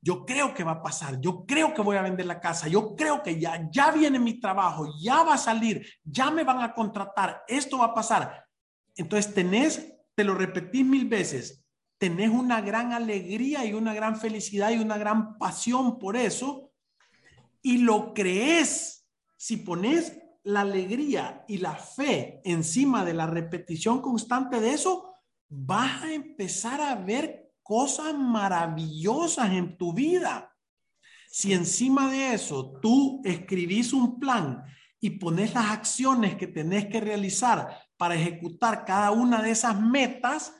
yo 0.04 0.26
creo 0.26 0.52
que 0.52 0.64
va 0.64 0.72
a 0.72 0.82
pasar, 0.82 1.18
yo 1.18 1.46
creo 1.46 1.72
que 1.72 1.80
voy 1.80 1.96
a 1.96 2.02
vender 2.02 2.26
la 2.26 2.38
casa, 2.38 2.68
yo 2.68 2.94
creo 2.94 3.22
que 3.22 3.40
ya, 3.40 3.70
ya 3.72 3.90
viene 3.90 4.18
mi 4.18 4.38
trabajo, 4.38 4.86
ya 5.00 5.22
va 5.22 5.34
a 5.34 5.38
salir, 5.38 5.86
ya 6.04 6.30
me 6.30 6.44
van 6.44 6.60
a 6.60 6.74
contratar, 6.74 7.42
esto 7.48 7.78
va 7.78 7.86
a 7.86 7.94
pasar. 7.94 8.44
Entonces 8.96 9.32
tenés, 9.32 9.94
te 10.14 10.22
lo 10.22 10.34
repetís 10.34 10.84
mil 10.84 11.08
veces, 11.08 11.64
tenés 11.96 12.28
una 12.28 12.60
gran 12.60 12.92
alegría 12.92 13.64
y 13.64 13.72
una 13.72 13.94
gran 13.94 14.20
felicidad 14.20 14.72
y 14.72 14.76
una 14.76 14.98
gran 14.98 15.38
pasión 15.38 15.98
por 15.98 16.18
eso 16.18 16.70
y 17.62 17.78
lo 17.78 18.12
crees. 18.12 19.08
Si 19.38 19.56
pones 19.56 20.20
la 20.42 20.60
alegría 20.60 21.46
y 21.48 21.56
la 21.58 21.76
fe 21.76 22.42
encima 22.44 23.06
de 23.06 23.14
la 23.14 23.26
repetición 23.26 24.02
constante 24.02 24.60
de 24.60 24.74
eso, 24.74 25.14
vas 25.48 26.02
a 26.02 26.12
empezar 26.12 26.82
a 26.82 26.94
ver 26.94 27.43
cosas 27.64 28.14
maravillosas 28.14 29.50
en 29.52 29.76
tu 29.76 29.92
vida. 29.92 30.54
Si 31.28 31.52
encima 31.52 32.12
de 32.12 32.34
eso 32.34 32.78
tú 32.80 33.20
escribís 33.24 33.92
un 33.92 34.20
plan 34.20 34.62
y 35.00 35.18
pones 35.18 35.52
las 35.54 35.72
acciones 35.72 36.36
que 36.36 36.46
tenés 36.46 36.86
que 36.86 37.00
realizar 37.00 37.76
para 37.96 38.14
ejecutar 38.14 38.84
cada 38.84 39.10
una 39.10 39.42
de 39.42 39.50
esas 39.50 39.80
metas, 39.80 40.54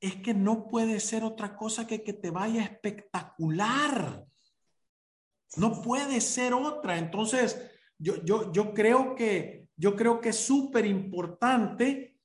es 0.00 0.14
que 0.16 0.34
no 0.34 0.68
puede 0.68 1.00
ser 1.00 1.24
otra 1.24 1.56
cosa 1.56 1.88
que 1.88 2.04
que 2.04 2.12
te 2.12 2.30
vaya 2.30 2.62
espectacular. 2.62 4.24
No 5.56 5.82
puede 5.82 6.20
ser 6.20 6.54
otra. 6.54 6.98
Entonces, 6.98 7.58
yo, 7.98 8.22
yo, 8.24 8.52
yo 8.52 8.74
creo 8.74 9.16
que 9.16 9.66
yo 9.76 9.94
creo 9.94 10.20
que 10.20 10.30
es 10.30 10.36
súper 10.36 10.86
importante 10.86 12.16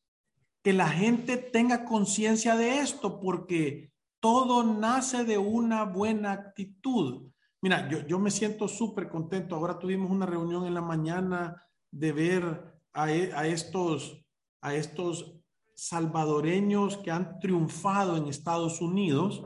que 0.63 0.73
la 0.73 0.87
gente 0.87 1.37
tenga 1.37 1.85
conciencia 1.85 2.55
de 2.55 2.79
esto, 2.79 3.19
porque 3.19 3.90
todo 4.21 4.63
nace 4.63 5.25
de 5.25 5.37
una 5.37 5.83
buena 5.83 6.31
actitud. 6.31 7.29
Mira, 7.61 7.89
yo, 7.89 8.07
yo 8.07 8.19
me 8.19 8.31
siento 8.31 8.67
súper 8.67 9.09
contento. 9.09 9.55
Ahora 9.55 9.77
tuvimos 9.77 10.09
una 10.09 10.25
reunión 10.25 10.65
en 10.65 10.73
la 10.73 10.81
mañana 10.81 11.67
de 11.91 12.11
ver 12.13 12.81
a, 12.93 13.11
e, 13.11 13.33
a, 13.33 13.47
estos, 13.47 14.25
a 14.61 14.75
estos 14.75 15.35
salvadoreños 15.75 16.97
que 16.97 17.11
han 17.11 17.39
triunfado 17.39 18.15
en 18.15 18.27
Estados 18.27 18.79
Unidos 18.79 19.43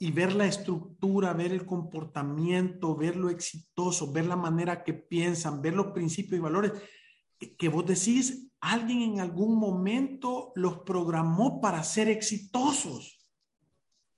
y 0.00 0.10
ver 0.10 0.34
la 0.34 0.46
estructura, 0.46 1.32
ver 1.32 1.52
el 1.52 1.66
comportamiento, 1.66 2.96
ver 2.96 3.16
lo 3.16 3.30
exitoso, 3.30 4.12
ver 4.12 4.26
la 4.26 4.36
manera 4.36 4.82
que 4.82 4.94
piensan, 4.94 5.62
ver 5.62 5.74
los 5.74 5.88
principios 5.88 6.38
y 6.38 6.42
valores 6.42 6.72
que 7.40 7.68
vos 7.68 7.86
decís, 7.86 8.50
alguien 8.60 9.02
en 9.02 9.20
algún 9.20 9.58
momento 9.58 10.52
los 10.54 10.78
programó 10.80 11.60
para 11.60 11.82
ser 11.82 12.08
exitosos. 12.08 13.18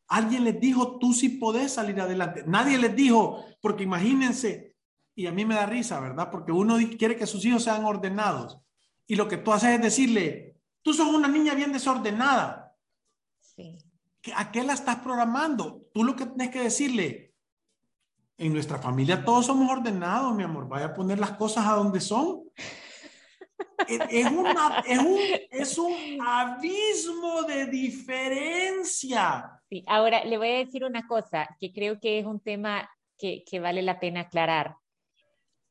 Alguien 0.08 0.44
les 0.44 0.60
dijo, 0.60 0.98
tú 0.98 1.12
sí 1.12 1.28
podés 1.30 1.72
salir 1.72 2.00
adelante. 2.00 2.44
Nadie 2.46 2.76
les 2.76 2.94
dijo, 2.94 3.44
porque 3.60 3.84
imagínense, 3.84 4.76
y 5.14 5.26
a 5.26 5.32
mí 5.32 5.44
me 5.44 5.54
da 5.54 5.66
risa, 5.66 6.00
¿verdad? 6.00 6.30
Porque 6.30 6.52
uno 6.52 6.76
quiere 6.98 7.16
que 7.16 7.26
sus 7.26 7.44
hijos 7.44 7.64
sean 7.64 7.84
ordenados. 7.84 8.58
Y 9.06 9.16
lo 9.16 9.28
que 9.28 9.36
tú 9.36 9.52
haces 9.52 9.70
es 9.70 9.80
decirle, 9.80 10.56
tú 10.82 10.92
sos 10.92 11.08
una 11.08 11.28
niña 11.28 11.54
bien 11.54 11.72
desordenada. 11.72 12.76
Sí. 13.40 13.78
¿A 14.34 14.50
qué 14.50 14.62
la 14.64 14.72
estás 14.72 14.96
programando? 14.96 15.86
Tú 15.94 16.04
lo 16.04 16.16
que 16.16 16.26
tienes 16.26 16.50
que 16.50 16.62
decirle, 16.62 17.34
en 18.38 18.52
nuestra 18.52 18.78
familia 18.78 19.24
todos 19.24 19.46
somos 19.46 19.70
ordenados, 19.70 20.34
mi 20.34 20.42
amor, 20.42 20.68
vaya 20.68 20.86
a 20.86 20.94
poner 20.94 21.18
las 21.18 21.32
cosas 21.32 21.66
a 21.66 21.74
donde 21.74 22.00
son 22.00 22.42
es, 23.88 24.30
un, 24.30 24.46
es 25.50 25.78
abismo 26.20 27.42
de 27.42 27.66
diferencia. 27.66 29.60
Sí, 29.68 29.84
ahora 29.86 30.24
le 30.24 30.38
voy 30.38 30.48
a 30.48 30.58
decir 30.58 30.84
una 30.84 31.06
cosa 31.06 31.48
que 31.58 31.72
creo 31.72 31.98
que 32.00 32.18
es 32.18 32.26
un 32.26 32.40
tema 32.40 32.88
que 33.18 33.60
vale 33.60 33.82
la 33.82 34.00
pena 34.00 34.20
aclarar. 34.20 34.76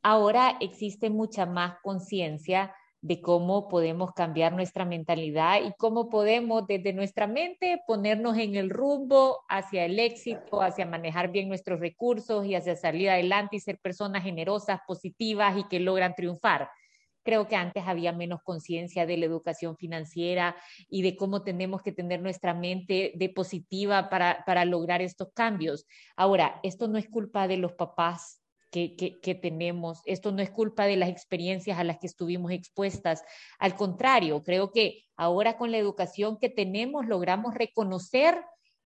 Ahora 0.03 0.57
existe 0.59 1.09
mucha 1.09 1.45
más 1.45 1.75
conciencia 1.83 2.73
de 3.01 3.19
cómo 3.19 3.67
podemos 3.67 4.13
cambiar 4.13 4.53
nuestra 4.53 4.85
mentalidad 4.85 5.61
y 5.63 5.73
cómo 5.77 6.07
podemos 6.09 6.67
desde 6.67 6.93
nuestra 6.93 7.25
mente 7.25 7.81
ponernos 7.87 8.37
en 8.37 8.55
el 8.55 8.69
rumbo 8.69 9.39
hacia 9.49 9.85
el 9.85 9.99
éxito, 9.99 10.61
hacia 10.61 10.85
manejar 10.85 11.31
bien 11.31 11.49
nuestros 11.49 11.79
recursos 11.79 12.45
y 12.45 12.53
hacia 12.53 12.75
salir 12.75 13.09
adelante 13.09 13.55
y 13.55 13.59
ser 13.59 13.79
personas 13.79 14.23
generosas, 14.23 14.81
positivas 14.87 15.57
y 15.57 15.67
que 15.67 15.79
logran 15.79 16.13
triunfar. 16.15 16.69
Creo 17.23 17.47
que 17.47 17.55
antes 17.55 17.83
había 17.85 18.13
menos 18.13 18.41
conciencia 18.43 19.05
de 19.05 19.17
la 19.17 19.25
educación 19.25 19.77
financiera 19.77 20.55
y 20.89 21.01
de 21.01 21.15
cómo 21.15 21.43
tenemos 21.43 21.81
que 21.81 21.91
tener 21.91 22.21
nuestra 22.21 22.53
mente 22.53 23.13
de 23.15 23.29
positiva 23.29 24.09
para, 24.09 24.43
para 24.45 24.65
lograr 24.65 25.01
estos 25.01 25.29
cambios. 25.33 25.85
Ahora, 26.15 26.59
esto 26.63 26.87
no 26.87 26.97
es 26.97 27.07
culpa 27.07 27.47
de 27.47 27.57
los 27.57 27.73
papás 27.73 28.41
que, 28.71 29.39
tenemos. 29.41 30.01
Esto 30.05 30.31
no 30.31 30.41
es 30.41 30.49
culpa 30.49 30.85
de 30.85 30.95
las 30.95 31.09
experiencias 31.09 31.77
a 31.77 31.83
las 31.83 31.99
que 31.99 32.07
estuvimos 32.07 32.51
expuestas. 32.51 33.23
Al 33.59 33.75
contrario, 33.75 34.41
creo 34.43 34.71
que 34.71 35.03
ahora 35.17 35.57
con 35.57 35.71
la 35.71 35.77
educación 35.77 36.37
que 36.39 36.49
tenemos 36.49 37.05
logramos 37.05 37.53
reconocer 37.53 38.41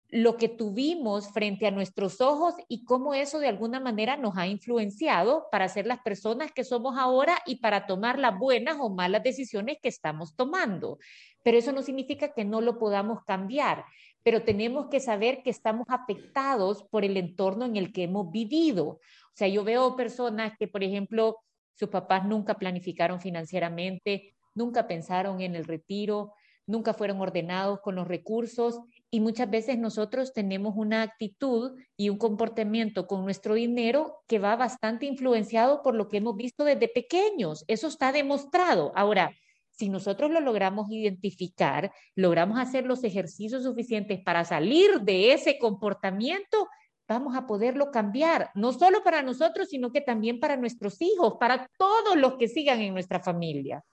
lo 0.09 0.37
que 0.37 0.47
tuvimos 0.47 1.31
frente 1.31 1.67
a 1.67 1.71
nuestros 1.71 2.21
ojos 2.21 2.53
y 2.69 2.85
cómo 2.85 3.13
eso 3.13 3.39
de 3.39 3.49
alguna 3.49 3.81
manera 3.81 4.15
nos 4.15 4.37
ha 4.37 4.47
influenciado 4.47 5.47
para 5.51 5.67
ser 5.67 5.85
las 5.85 5.99
personas 5.99 6.51
que 6.53 6.63
somos 6.63 6.97
ahora 6.97 7.39
y 7.45 7.57
para 7.57 7.85
tomar 7.85 8.17
las 8.17 8.37
buenas 8.39 8.77
o 8.79 8.89
malas 8.89 9.23
decisiones 9.23 9.77
que 9.81 9.89
estamos 9.89 10.35
tomando. 10.35 10.97
Pero 11.43 11.57
eso 11.57 11.73
no 11.73 11.81
significa 11.81 12.33
que 12.33 12.45
no 12.45 12.61
lo 12.61 12.77
podamos 12.77 13.23
cambiar, 13.25 13.83
pero 14.23 14.43
tenemos 14.43 14.87
que 14.87 15.01
saber 15.01 15.43
que 15.43 15.49
estamos 15.49 15.85
afectados 15.89 16.83
por 16.83 17.03
el 17.03 17.17
entorno 17.17 17.65
en 17.65 17.75
el 17.75 17.91
que 17.91 18.03
hemos 18.03 18.31
vivido. 18.31 18.85
O 18.87 18.99
sea, 19.33 19.49
yo 19.49 19.65
veo 19.65 19.97
personas 19.97 20.53
que, 20.57 20.69
por 20.69 20.83
ejemplo, 20.83 21.37
sus 21.73 21.89
papás 21.89 22.25
nunca 22.25 22.55
planificaron 22.55 23.19
financieramente, 23.19 24.35
nunca 24.55 24.87
pensaron 24.87 25.41
en 25.41 25.55
el 25.55 25.65
retiro, 25.65 26.33
nunca 26.65 26.93
fueron 26.93 27.19
ordenados 27.21 27.81
con 27.81 27.95
los 27.95 28.07
recursos 28.07 28.79
y 29.09 29.21
muchas 29.21 29.49
veces 29.49 29.77
nosotros 29.77 30.33
tenemos 30.33 30.75
una 30.75 31.01
actitud 31.01 31.79
y 31.95 32.09
un 32.09 32.17
comportamiento 32.17 33.07
con 33.07 33.23
nuestro 33.23 33.55
dinero 33.55 34.19
que 34.27 34.39
va 34.39 34.55
bastante 34.55 35.05
influenciado 35.05 35.81
por 35.81 35.95
lo 35.95 36.09
que 36.09 36.17
hemos 36.17 36.35
visto 36.35 36.65
desde 36.65 36.89
pequeños. 36.89 37.63
Eso 37.67 37.87
está 37.87 38.11
demostrado. 38.11 38.91
Ahora, 38.95 39.31
si 39.71 39.89
nosotros 39.89 40.31
lo 40.31 40.41
logramos 40.41 40.91
identificar, 40.91 41.91
logramos 42.15 42.59
hacer 42.59 42.85
los 42.85 43.03
ejercicios 43.03 43.63
suficientes 43.63 44.19
para 44.23 44.43
salir 44.43 45.01
de 45.01 45.33
ese 45.33 45.57
comportamiento, 45.57 46.67
vamos 47.07 47.37
a 47.37 47.45
poderlo 47.45 47.91
cambiar, 47.91 48.49
no 48.55 48.73
solo 48.73 49.03
para 49.03 49.21
nosotros, 49.21 49.69
sino 49.69 49.91
que 49.91 50.01
también 50.01 50.39
para 50.39 50.57
nuestros 50.57 51.01
hijos, 51.01 51.35
para 51.39 51.69
todos 51.77 52.17
los 52.17 52.35
que 52.35 52.47
sigan 52.47 52.81
en 52.81 52.93
nuestra 52.93 53.21
familia. 53.21 53.83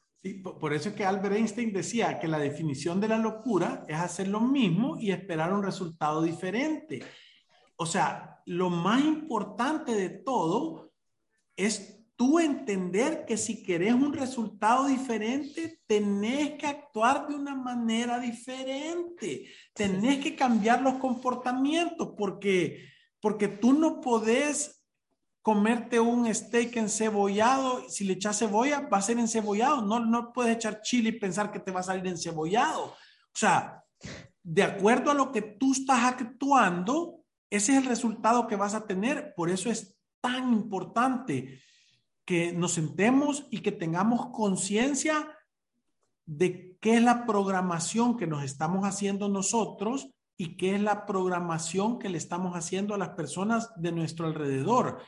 Por 0.43 0.73
eso 0.73 0.88
es 0.88 0.95
que 0.95 1.04
Albert 1.04 1.37
Einstein 1.37 1.73
decía 1.73 2.19
que 2.19 2.28
la 2.28 2.38
definición 2.38 3.00
de 3.00 3.09
la 3.09 3.19
locura 3.19 3.85
es 3.88 3.97
hacer 3.97 4.28
lo 4.28 4.40
mismo 4.40 4.97
y 4.99 5.11
esperar 5.11 5.52
un 5.52 5.62
resultado 5.62 6.23
diferente. 6.23 7.02
O 7.76 7.85
sea, 7.85 8.40
lo 8.47 8.71
más 8.71 9.04
importante 9.04 9.95
de 9.95 10.09
todo 10.09 10.93
es 11.57 12.07
tú 12.16 12.38
entender 12.38 13.25
que 13.26 13.37
si 13.37 13.62
querés 13.62 13.93
un 13.93 14.12
resultado 14.12 14.87
diferente, 14.87 15.81
tenés 15.87 16.52
que 16.52 16.66
actuar 16.66 17.28
de 17.28 17.35
una 17.35 17.54
manera 17.54 18.19
diferente, 18.19 19.47
tenés 19.75 20.23
que 20.23 20.35
cambiar 20.35 20.81
los 20.81 20.95
comportamientos, 20.95 22.14
porque 22.16 22.95
porque 23.25 23.49
tú 23.49 23.73
no 23.73 24.02
podés 24.02 24.84
comerte 25.45 26.01
un 26.01 26.35
steak 26.35 26.79
encebollado, 26.79 27.87
si 27.91 28.05
le 28.05 28.15
echas 28.15 28.39
cebolla, 28.39 28.89
va 28.89 28.97
a 28.97 29.03
ser 29.03 29.19
encebollado, 29.19 29.83
no, 29.83 30.01
no 30.01 30.33
puedes 30.33 30.57
echar 30.57 30.81
chile 30.81 31.11
y 31.11 31.19
pensar 31.21 31.53
que 31.53 31.61
te 31.61 31.71
va 31.71 31.81
a 31.81 31.83
salir 31.83 32.07
encebollado. 32.07 32.85
O 32.87 33.37
sea, 33.37 33.85
de 34.43 34.63
acuerdo 34.63 35.11
a 35.11 35.15
lo 35.15 35.33
que 35.33 35.43
tú 35.43 35.73
estás 35.73 36.03
actuando, 36.05 37.21
ese 37.51 37.73
es 37.73 37.83
el 37.83 37.85
resultado 37.85 38.47
que 38.47 38.57
vas 38.57 38.75
a 38.75 38.87
tener. 38.87 39.35
Por 39.37 39.51
eso 39.51 39.69
es 39.69 39.95
tan 40.23 40.51
importante 40.51 41.61
que 42.25 42.55
nos 42.55 42.73
sentemos 42.73 43.47
y 43.50 43.59
que 43.59 43.73
tengamos 43.73 44.30
conciencia 44.33 45.28
de 46.25 46.78
qué 46.80 46.95
es 46.95 47.02
la 47.02 47.26
programación 47.26 48.17
que 48.17 48.26
nos 48.26 48.45
estamos 48.45 48.87
haciendo 48.87 49.28
nosotros 49.28 50.09
y 50.39 50.57
qué 50.57 50.76
es 50.76 50.80
la 50.80 51.04
programación 51.04 51.99
que 51.99 52.09
le 52.09 52.17
estamos 52.17 52.57
haciendo 52.57 52.95
a 52.95 52.99
las 52.99 53.11
personas 53.11 53.71
de 53.76 53.93
nuestro 53.93 54.26
alrededor. 54.26 55.02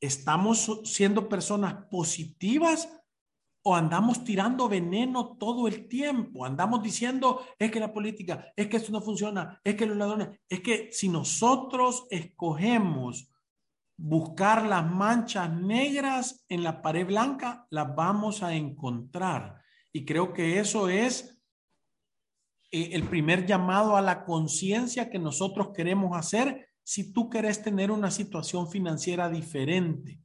¿Estamos 0.00 0.82
siendo 0.84 1.28
personas 1.28 1.86
positivas 1.90 2.88
o 3.62 3.74
andamos 3.74 4.24
tirando 4.24 4.68
veneno 4.68 5.36
todo 5.36 5.66
el 5.66 5.88
tiempo? 5.88 6.44
Andamos 6.44 6.82
diciendo, 6.82 7.44
es 7.58 7.70
que 7.70 7.80
la 7.80 7.92
política, 7.92 8.52
es 8.56 8.68
que 8.68 8.76
esto 8.76 8.92
no 8.92 9.00
funciona, 9.00 9.60
es 9.64 9.74
que 9.74 9.86
los 9.86 9.96
ladrones, 9.96 10.40
es 10.48 10.60
que 10.60 10.90
si 10.92 11.08
nosotros 11.08 12.06
escogemos 12.10 13.32
buscar 13.96 14.64
las 14.64 14.88
manchas 14.88 15.52
negras 15.52 16.44
en 16.48 16.62
la 16.62 16.80
pared 16.80 17.04
blanca, 17.04 17.66
las 17.70 17.94
vamos 17.94 18.42
a 18.44 18.54
encontrar. 18.54 19.60
Y 19.92 20.04
creo 20.04 20.32
que 20.32 20.60
eso 20.60 20.88
es 20.88 21.42
eh, 22.70 22.90
el 22.92 23.08
primer 23.08 23.44
llamado 23.44 23.96
a 23.96 24.00
la 24.00 24.24
conciencia 24.24 25.10
que 25.10 25.18
nosotros 25.18 25.70
queremos 25.74 26.16
hacer 26.16 26.67
si 26.88 27.12
tú 27.12 27.28
querés 27.28 27.62
tener 27.62 27.90
una 27.90 28.10
situación 28.10 28.70
financiera 28.70 29.28
diferente. 29.28 30.22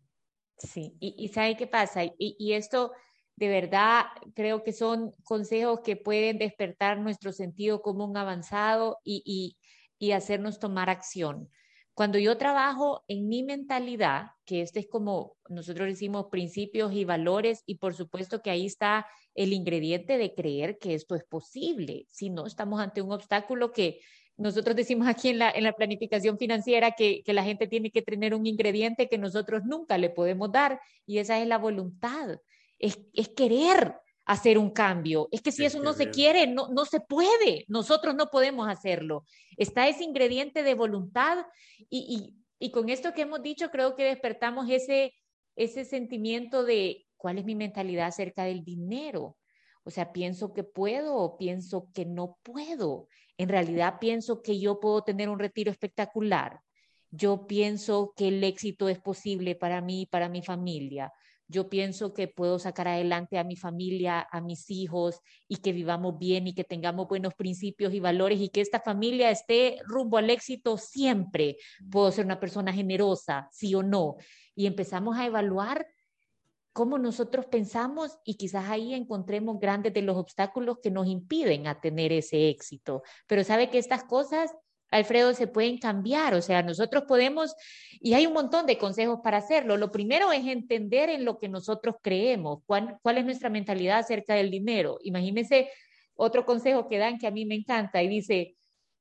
Sí, 0.57 0.95
y, 1.01 1.13
y 1.17 1.27
¿sabe 1.27 1.57
qué 1.57 1.67
pasa? 1.67 2.03
Y, 2.17 2.53
esto 2.53 2.93
de 3.35 3.49
verdad 3.49 4.05
creo 4.33 4.63
que 4.63 4.71
son 4.71 5.11
consejos 5.25 5.81
que 5.83 5.97
pueden 5.97 6.37
despertar 6.37 6.99
nuestro 6.99 7.33
sentido 7.33 7.81
común 7.81 8.15
avanzado 8.15 8.99
y, 9.03 9.57
y 9.99 10.11
hacernos 10.13 10.57
tomar 10.57 10.89
acción. 10.89 11.49
Cuando 11.95 12.17
yo 12.17 12.37
trabajo 12.37 13.03
en 13.09 13.27
mi 13.27 13.43
mentalidad, 13.43 14.27
que 14.45 14.61
este 14.61 14.79
es 14.79 14.87
como 14.87 15.35
nosotros 15.49 15.89
decimos 15.89 16.27
principios 16.31 16.93
y 16.93 17.03
valores, 17.03 17.63
y 17.65 17.75
por 17.75 17.93
supuesto 17.93 18.41
que 18.41 18.51
ahí 18.51 18.67
está 18.67 19.05
el 19.35 19.51
ingrediente 19.51 20.17
de 20.17 20.33
creer 20.33 20.77
que 20.79 20.93
esto 20.93 21.15
es 21.15 21.25
posible. 21.25 22.05
Si 22.09 22.29
no, 22.29 22.45
estamos 22.45 22.79
ante 22.79 23.01
un 23.01 23.11
obstáculo 23.11 23.73
que 23.73 23.99
nosotros 24.37 24.75
decimos 24.75 25.07
aquí 25.07 25.29
en 25.29 25.39
la, 25.39 25.51
en 25.51 25.63
la 25.63 25.73
planificación 25.73 26.37
financiera 26.37 26.91
que, 26.91 27.21
que 27.23 27.33
la 27.33 27.43
gente 27.43 27.67
tiene 27.67 27.91
que 27.91 28.01
tener 28.01 28.33
un 28.33 28.45
ingrediente 28.45 29.07
que 29.07 29.17
nosotros 29.17 29.63
nunca 29.65 29.97
le 29.97 30.09
podemos 30.09 30.51
dar, 30.51 30.79
y 31.05 31.19
esa 31.19 31.39
es 31.39 31.47
la 31.47 31.57
voluntad, 31.57 32.39
es, 32.79 32.99
es 33.13 33.29
querer 33.29 33.95
hacer 34.25 34.57
un 34.57 34.71
cambio. 34.71 35.27
Es 35.31 35.41
que 35.41 35.51
si 35.51 35.65
eso 35.65 35.81
no 35.81 35.93
se 35.93 36.09
quiere, 36.09 36.47
no, 36.47 36.69
no 36.69 36.85
se 36.85 36.99
puede. 37.01 37.65
Nosotros 37.67 38.15
no 38.15 38.27
podemos 38.27 38.69
hacerlo. 38.69 39.25
Está 39.57 39.87
ese 39.87 40.03
ingrediente 40.03 40.63
de 40.63 40.73
voluntad 40.73 41.45
y, 41.89 42.33
y, 42.59 42.67
y, 42.67 42.71
con 42.71 42.89
esto 42.89 43.13
que 43.13 43.23
hemos 43.23 43.41
dicho, 43.41 43.69
creo 43.69 43.95
que 43.95 44.03
despertamos 44.03 44.69
ese, 44.69 45.13
ese 45.55 45.83
sentimiento 45.85 46.63
de 46.63 47.05
cuál 47.17 47.37
es 47.37 47.45
mi 47.45 47.55
mentalidad 47.55 48.07
acerca 48.07 48.45
del 48.45 48.63
dinero. 48.63 49.37
O 49.83 49.91
sea, 49.91 50.13
pienso 50.13 50.53
que 50.53 50.63
puedo 50.63 51.15
o 51.15 51.37
pienso 51.37 51.89
que 51.93 52.05
no 52.05 52.37
puedo. 52.43 53.07
En 53.37 53.49
realidad 53.49 53.97
pienso 53.99 54.41
que 54.41 54.59
yo 54.59 54.79
puedo 54.79 55.03
tener 55.03 55.29
un 55.29 55.39
retiro 55.39 55.71
espectacular. 55.71 56.59
Yo 57.11 57.45
pienso 57.47 58.13
que 58.15 58.29
el 58.29 58.43
éxito 58.43 58.89
es 58.89 58.99
posible 58.99 59.55
para 59.55 59.81
mí 59.81 60.01
y 60.01 60.05
para 60.05 60.29
mi 60.29 60.41
familia 60.41 61.11
yo 61.47 61.69
pienso 61.69 62.13
que 62.13 62.27
puedo 62.27 62.57
sacar 62.57 62.87
adelante 62.87 63.37
a 63.37 63.43
mi 63.43 63.55
familia, 63.55 64.27
a 64.31 64.41
mis 64.41 64.69
hijos 64.71 65.19
y 65.47 65.57
que 65.57 65.71
vivamos 65.71 66.17
bien 66.17 66.47
y 66.47 66.53
que 66.53 66.63
tengamos 66.63 67.07
buenos 67.07 67.35
principios 67.35 67.93
y 67.93 67.99
valores 67.99 68.39
y 68.39 68.49
que 68.49 68.61
esta 68.61 68.79
familia 68.79 69.29
esté 69.29 69.77
rumbo 69.85 70.17
al 70.17 70.29
éxito 70.29 70.77
siempre. 70.77 71.57
Puedo 71.91 72.11
ser 72.11 72.25
una 72.25 72.39
persona 72.39 72.73
generosa, 72.73 73.49
sí 73.51 73.75
o 73.75 73.83
no. 73.83 74.15
Y 74.55 74.65
empezamos 74.65 75.17
a 75.17 75.25
evaluar 75.25 75.85
cómo 76.73 76.97
nosotros 76.97 77.45
pensamos 77.45 78.17
y 78.25 78.35
quizás 78.35 78.69
ahí 78.69 78.93
encontremos 78.93 79.59
grandes 79.59 79.93
de 79.93 80.01
los 80.01 80.17
obstáculos 80.17 80.79
que 80.81 80.91
nos 80.91 81.07
impiden 81.07 81.67
a 81.67 81.79
tener 81.79 82.11
ese 82.11 82.49
éxito. 82.49 83.03
Pero 83.27 83.43
sabe 83.43 83.69
que 83.69 83.77
estas 83.77 84.03
cosas 84.03 84.51
Alfredo, 84.93 85.33
se 85.33 85.47
pueden 85.47 85.79
cambiar. 85.79 86.35
O 86.35 86.41
sea, 86.41 86.61
nosotros 86.61 87.05
podemos, 87.07 87.55
y 87.99 88.13
hay 88.13 88.27
un 88.27 88.33
montón 88.33 88.65
de 88.67 88.77
consejos 88.77 89.19
para 89.23 89.37
hacerlo. 89.37 89.75
Lo 89.75 89.91
primero 89.91 90.31
es 90.31 90.45
entender 90.45 91.09
en 91.09 91.25
lo 91.25 91.39
que 91.39 91.49
nosotros 91.49 91.95
creemos, 92.01 92.59
cuál, 92.65 92.97
cuál 93.01 93.17
es 93.17 93.25
nuestra 93.25 93.49
mentalidad 93.49 93.99
acerca 93.99 94.35
del 94.35 94.51
dinero. 94.51 94.99
Imagínense 95.01 95.69
otro 96.15 96.45
consejo 96.45 96.87
que 96.87 96.99
dan 96.99 97.17
que 97.17 97.27
a 97.27 97.31
mí 97.31 97.45
me 97.45 97.55
encanta 97.55 98.03
y 98.03 98.07
dice, 98.07 98.55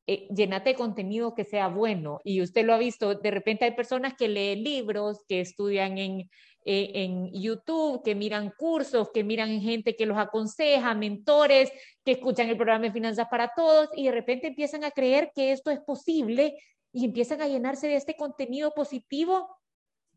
eh, 0.06 0.26
llenate 0.34 0.70
de 0.70 0.76
contenido 0.76 1.34
que 1.34 1.44
sea 1.44 1.68
bueno. 1.68 2.20
Y 2.24 2.40
usted 2.40 2.64
lo 2.64 2.72
ha 2.72 2.78
visto, 2.78 3.14
de 3.14 3.30
repente 3.30 3.66
hay 3.66 3.72
personas 3.72 4.14
que 4.14 4.28
leen 4.28 4.64
libros, 4.64 5.18
que 5.28 5.40
estudian 5.40 5.98
en 5.98 6.30
eh, 6.64 6.90
en 6.94 7.32
YouTube, 7.32 8.02
que 8.04 8.14
miran 8.14 8.52
cursos, 8.56 9.10
que 9.12 9.24
miran 9.24 9.60
gente 9.60 9.96
que 9.96 10.06
los 10.06 10.18
aconseja, 10.18 10.94
mentores, 10.94 11.72
que 12.04 12.12
escuchan 12.12 12.48
el 12.48 12.56
programa 12.56 12.84
de 12.84 12.92
Finanzas 12.92 13.26
para 13.30 13.52
Todos 13.56 13.88
y 13.96 14.04
de 14.04 14.12
repente 14.12 14.46
empiezan 14.48 14.84
a 14.84 14.90
creer 14.90 15.32
que 15.34 15.52
esto 15.52 15.70
es 15.70 15.80
posible 15.80 16.56
y 16.92 17.04
empiezan 17.04 17.40
a 17.42 17.48
llenarse 17.48 17.88
de 17.88 17.96
este 17.96 18.16
contenido 18.16 18.72
positivo 18.74 19.56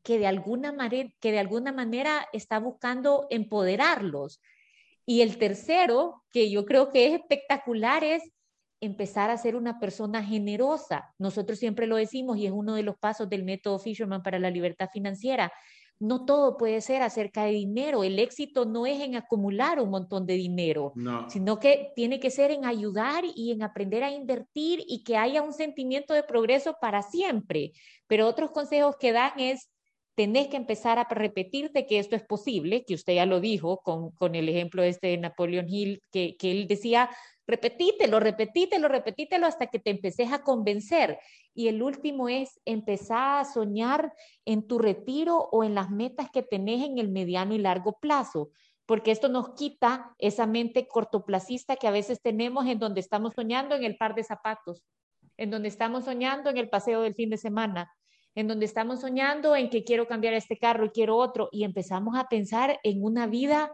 que 0.04 0.20
de 0.20 0.28
alguna 0.28 0.72
manera, 0.72 1.10
que 1.20 1.32
de 1.32 1.40
alguna 1.40 1.72
manera 1.72 2.28
está 2.32 2.60
buscando 2.60 3.26
empoderarlos. 3.32 4.40
Y 5.06 5.22
el 5.22 5.38
tercero, 5.38 6.24
que 6.32 6.52
yo 6.52 6.66
creo 6.66 6.92
que 6.92 7.08
es 7.08 7.14
espectacular, 7.14 8.04
es 8.04 8.22
empezar 8.82 9.32
a 9.32 9.38
ser 9.38 9.56
una 9.56 9.80
persona 9.80 10.24
generosa. 10.24 11.14
Nosotros 11.18 11.58
siempre 11.58 11.88
lo 11.88 11.96
decimos 11.96 12.38
y 12.38 12.46
es 12.46 12.52
uno 12.52 12.76
de 12.76 12.84
los 12.84 12.98
pasos 12.98 13.30
del 13.30 13.44
método 13.44 13.80
Fisherman 13.80 14.22
para 14.22 14.38
la 14.38 14.52
libertad 14.52 14.90
financiera. 14.94 15.52
No 16.00 16.26
todo 16.26 16.58
puede 16.58 16.82
ser 16.82 17.02
acerca 17.02 17.46
de 17.46 17.52
dinero. 17.52 18.04
El 18.04 18.20
éxito 18.20 18.66
no 18.66 18.86
es 18.86 19.00
en 19.00 19.16
acumular 19.16 19.80
un 19.80 19.90
montón 19.90 20.26
de 20.26 20.34
dinero, 20.34 20.94
sino 21.28 21.60
que 21.60 21.92
tiene 21.96 22.20
que 22.20 22.32
ser 22.32 22.52
en 22.52 22.66
ayudar 22.66 23.24
y 23.36 23.52
en 23.52 23.64
aprender 23.64 24.04
a 24.04 24.12
invertir 24.12 24.84
y 24.88 25.04
que 25.04 25.18
haya 25.18 25.42
un 25.42 25.54
sentimiento 25.54 26.14
de 26.14 26.24
progreso 26.24 26.76
para 26.82 27.02
siempre. 27.02 27.72
Pero 28.08 28.28
otros 28.28 28.52
consejos 28.52 28.96
que 29.00 29.14
dan 29.14 29.40
es 29.40 29.70
tenés 30.16 30.48
que 30.48 30.58
empezar 30.58 30.98
a 30.98 31.04
repetirte 31.04 31.86
que 31.86 32.00
esto 32.00 32.16
es 32.16 32.24
posible, 32.24 32.86
que 32.86 32.94
usted 32.94 33.16
ya 33.16 33.26
lo 33.26 33.42
dijo 33.42 33.82
con, 33.84 34.12
con 34.12 34.34
el 34.34 34.48
ejemplo 34.48 34.82
este 34.82 35.08
de 35.08 35.18
Napoleon 35.18 35.68
Hill, 35.70 36.02
que, 36.12 36.38
que 36.38 36.52
él 36.52 36.68
decía, 36.68 37.10
repetítelo, 37.46 38.20
repetítelo, 38.20 38.88
repetítelo 38.88 39.46
hasta 39.46 39.68
que 39.68 39.80
te 39.80 39.92
empeces 39.92 40.32
a 40.32 40.42
convencer. 40.42 41.20
Y 41.54 41.68
el 41.68 41.84
último 41.84 42.30
es 42.30 42.60
empezar 42.66 43.42
a 43.42 43.46
soñar 43.46 44.14
en 44.46 44.66
tu 44.66 44.80
retiro 44.80 45.50
o 45.52 45.64
en 45.64 45.76
las 45.76 45.92
metas 45.92 46.30
que 46.32 46.44
tenés 46.44 46.86
en 46.86 46.98
el 46.98 47.10
mediano 47.10 47.54
y 47.54 47.60
largo 47.60 47.98
plazo, 48.00 48.50
porque 48.86 49.12
esto 49.12 49.28
nos 49.30 49.54
quita 49.56 50.16
esa 50.18 50.48
mente 50.48 50.88
cortoplacista 50.88 51.76
que 51.76 51.88
a 51.88 51.92
veces 51.92 52.22
tenemos 52.22 52.68
en 52.68 52.80
donde 52.80 53.02
estamos 53.02 53.34
soñando 53.34 53.76
en 53.76 53.84
el 53.84 53.98
par 53.98 54.16
de 54.16 54.24
zapatos, 54.24 54.82
en 55.38 55.50
donde 55.50 55.68
estamos 55.68 56.06
soñando 56.06 56.50
en 56.50 56.58
el 56.58 56.70
paseo 56.70 57.02
del 57.02 57.16
fin 57.16 57.30
de 57.30 57.38
semana, 57.38 57.92
en 58.36 58.48
donde 58.48 58.66
estamos 58.66 59.00
soñando 59.00 59.56
en 59.56 59.70
que 59.70 59.84
quiero 59.84 60.08
cambiar 60.08 60.34
este 60.34 60.58
carro 60.58 60.86
y 60.86 60.90
quiero 60.90 61.16
otro, 61.16 61.48
y 61.52 61.64
empezamos 61.64 62.18
a 62.18 62.28
pensar 62.28 62.80
en 62.84 63.02
una 63.04 63.28
vida 63.28 63.72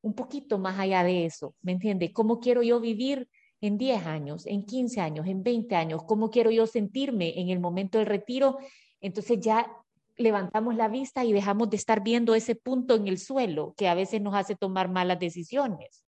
un 0.00 0.14
poquito 0.14 0.58
más 0.58 0.78
allá 0.78 1.04
de 1.04 1.26
eso, 1.26 1.54
¿me 1.60 1.72
entiende? 1.72 2.12
¿Cómo 2.12 2.40
quiero 2.40 2.62
yo 2.62 2.80
vivir 2.80 3.28
en 3.60 3.76
10 3.76 4.06
años, 4.06 4.46
en 4.46 4.64
15 4.64 5.00
años, 5.00 5.26
en 5.26 5.42
20 5.42 5.74
años? 5.74 6.02
¿Cómo 6.04 6.30
quiero 6.30 6.50
yo 6.50 6.66
sentirme 6.66 7.38
en 7.38 7.50
el 7.50 7.60
momento 7.60 7.98
del 7.98 8.06
retiro? 8.06 8.58
Entonces 9.00 9.40
ya 9.40 9.70
levantamos 10.16 10.74
la 10.74 10.88
vista 10.88 11.24
y 11.24 11.32
dejamos 11.32 11.68
de 11.68 11.76
estar 11.76 12.02
viendo 12.02 12.34
ese 12.34 12.54
punto 12.54 12.94
en 12.94 13.08
el 13.08 13.18
suelo 13.18 13.74
que 13.76 13.88
a 13.88 13.94
veces 13.94 14.20
nos 14.22 14.34
hace 14.34 14.56
tomar 14.56 14.88
malas 14.88 15.18
decisiones. 15.18 16.04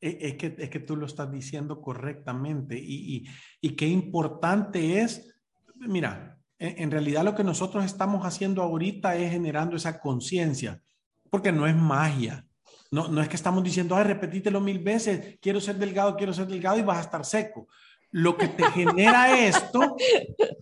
E, 0.00 0.18
es 0.20 0.34
que, 0.34 0.54
es 0.58 0.70
que 0.70 0.80
tú 0.80 0.96
lo 0.96 1.06
estás 1.06 1.30
diciendo 1.30 1.80
correctamente 1.80 2.78
y, 2.78 3.24
y 3.60 3.76
qué 3.76 3.86
importante 3.86 5.00
es, 5.00 5.34
mira, 5.76 6.37
en 6.58 6.90
realidad 6.90 7.24
lo 7.24 7.34
que 7.34 7.44
nosotros 7.44 7.84
estamos 7.84 8.24
haciendo 8.24 8.62
ahorita 8.62 9.16
es 9.16 9.30
generando 9.30 9.76
esa 9.76 10.00
conciencia, 10.00 10.82
porque 11.30 11.52
no 11.52 11.66
es 11.66 11.76
magia. 11.76 12.44
No, 12.90 13.08
no 13.08 13.20
es 13.20 13.28
que 13.28 13.36
estamos 13.36 13.62
diciendo, 13.62 13.94
ay, 13.94 14.04
repetítelo 14.04 14.60
mil 14.60 14.78
veces, 14.78 15.38
quiero 15.40 15.60
ser 15.60 15.76
delgado, 15.76 16.16
quiero 16.16 16.32
ser 16.32 16.46
delgado 16.46 16.78
y 16.78 16.82
vas 16.82 16.98
a 16.98 17.02
estar 17.02 17.24
seco. 17.24 17.68
Lo 18.10 18.36
que 18.36 18.48
te 18.48 18.64
genera 18.70 19.38
esto, 19.46 19.96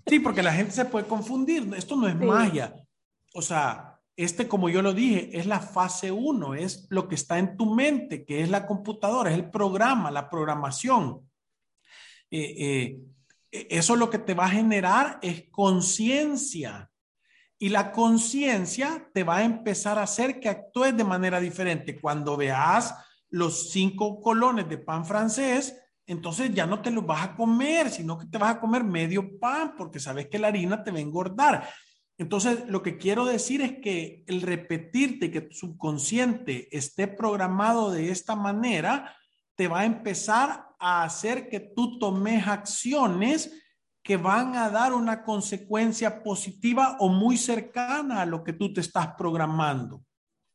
sí, 0.06 0.18
porque 0.18 0.42
la 0.42 0.52
gente 0.52 0.72
se 0.72 0.85
puede 0.85 1.06
confundir, 1.06 1.72
esto 1.76 1.96
no 1.96 2.09
es 2.09 2.16
magia. 2.16 2.74
O 3.32 3.42
sea, 3.42 4.00
este, 4.16 4.48
como 4.48 4.68
yo 4.68 4.82
lo 4.82 4.92
dije, 4.92 5.38
es 5.38 5.46
la 5.46 5.61
fase 5.61 6.11
uno, 6.11 6.54
es 6.54 6.87
lo 6.90 7.06
que 7.06 7.14
está 7.14 7.38
en 7.38 7.56
tu 7.56 7.74
mente, 7.74 8.24
que 8.24 8.42
es 8.42 8.50
la 8.50 8.66
computadora, 8.66 9.30
es 9.30 9.37
el 9.37 9.50
programa, 9.50 10.11
la 10.11 10.28
programación. 10.28 11.30
Eh, 12.30 12.54
eh, 12.59 12.98
eso 13.70 13.96
lo 13.96 14.10
que 14.10 14.18
te 14.18 14.34
va 14.34 14.46
a 14.46 14.50
generar 14.50 15.18
es 15.22 15.44
conciencia. 15.50 16.90
Y 17.58 17.70
la 17.70 17.92
conciencia 17.92 19.08
te 19.14 19.24
va 19.24 19.38
a 19.38 19.44
empezar 19.44 19.98
a 19.98 20.02
hacer 20.02 20.40
que 20.40 20.48
actúes 20.48 20.96
de 20.96 21.04
manera 21.04 21.40
diferente. 21.40 21.98
Cuando 21.98 22.36
veas 22.36 22.94
los 23.30 23.70
cinco 23.70 24.20
colones 24.20 24.68
de 24.68 24.78
pan 24.78 25.06
francés, 25.06 25.74
entonces 26.06 26.54
ya 26.54 26.66
no 26.66 26.82
te 26.82 26.90
los 26.90 27.04
vas 27.04 27.24
a 27.24 27.36
comer, 27.36 27.90
sino 27.90 28.18
que 28.18 28.26
te 28.26 28.38
vas 28.38 28.56
a 28.56 28.60
comer 28.60 28.84
medio 28.84 29.38
pan 29.38 29.74
porque 29.76 29.98
sabes 29.98 30.28
que 30.28 30.38
la 30.38 30.48
harina 30.48 30.84
te 30.84 30.90
va 30.90 30.98
a 30.98 31.02
engordar. 31.02 31.68
Entonces, 32.18 32.64
lo 32.68 32.82
que 32.82 32.96
quiero 32.96 33.26
decir 33.26 33.60
es 33.60 33.78
que 33.82 34.24
el 34.26 34.40
repetirte 34.40 35.30
que 35.30 35.42
tu 35.42 35.54
subconsciente 35.54 36.74
esté 36.76 37.08
programado 37.08 37.90
de 37.90 38.10
esta 38.10 38.34
manera, 38.36 39.14
te 39.56 39.68
va 39.68 39.80
a 39.80 39.86
empezar 39.86 40.68
a 40.78 41.02
hacer 41.02 41.48
que 41.48 41.60
tú 41.60 41.98
tomes 41.98 42.46
acciones 42.46 43.62
que 44.02 44.16
van 44.16 44.54
a 44.54 44.70
dar 44.70 44.92
una 44.92 45.24
consecuencia 45.24 46.22
positiva 46.22 46.96
o 47.00 47.08
muy 47.08 47.36
cercana 47.36 48.20
a 48.20 48.26
lo 48.26 48.44
que 48.44 48.52
tú 48.52 48.72
te 48.72 48.80
estás 48.80 49.08
programando. 49.18 50.04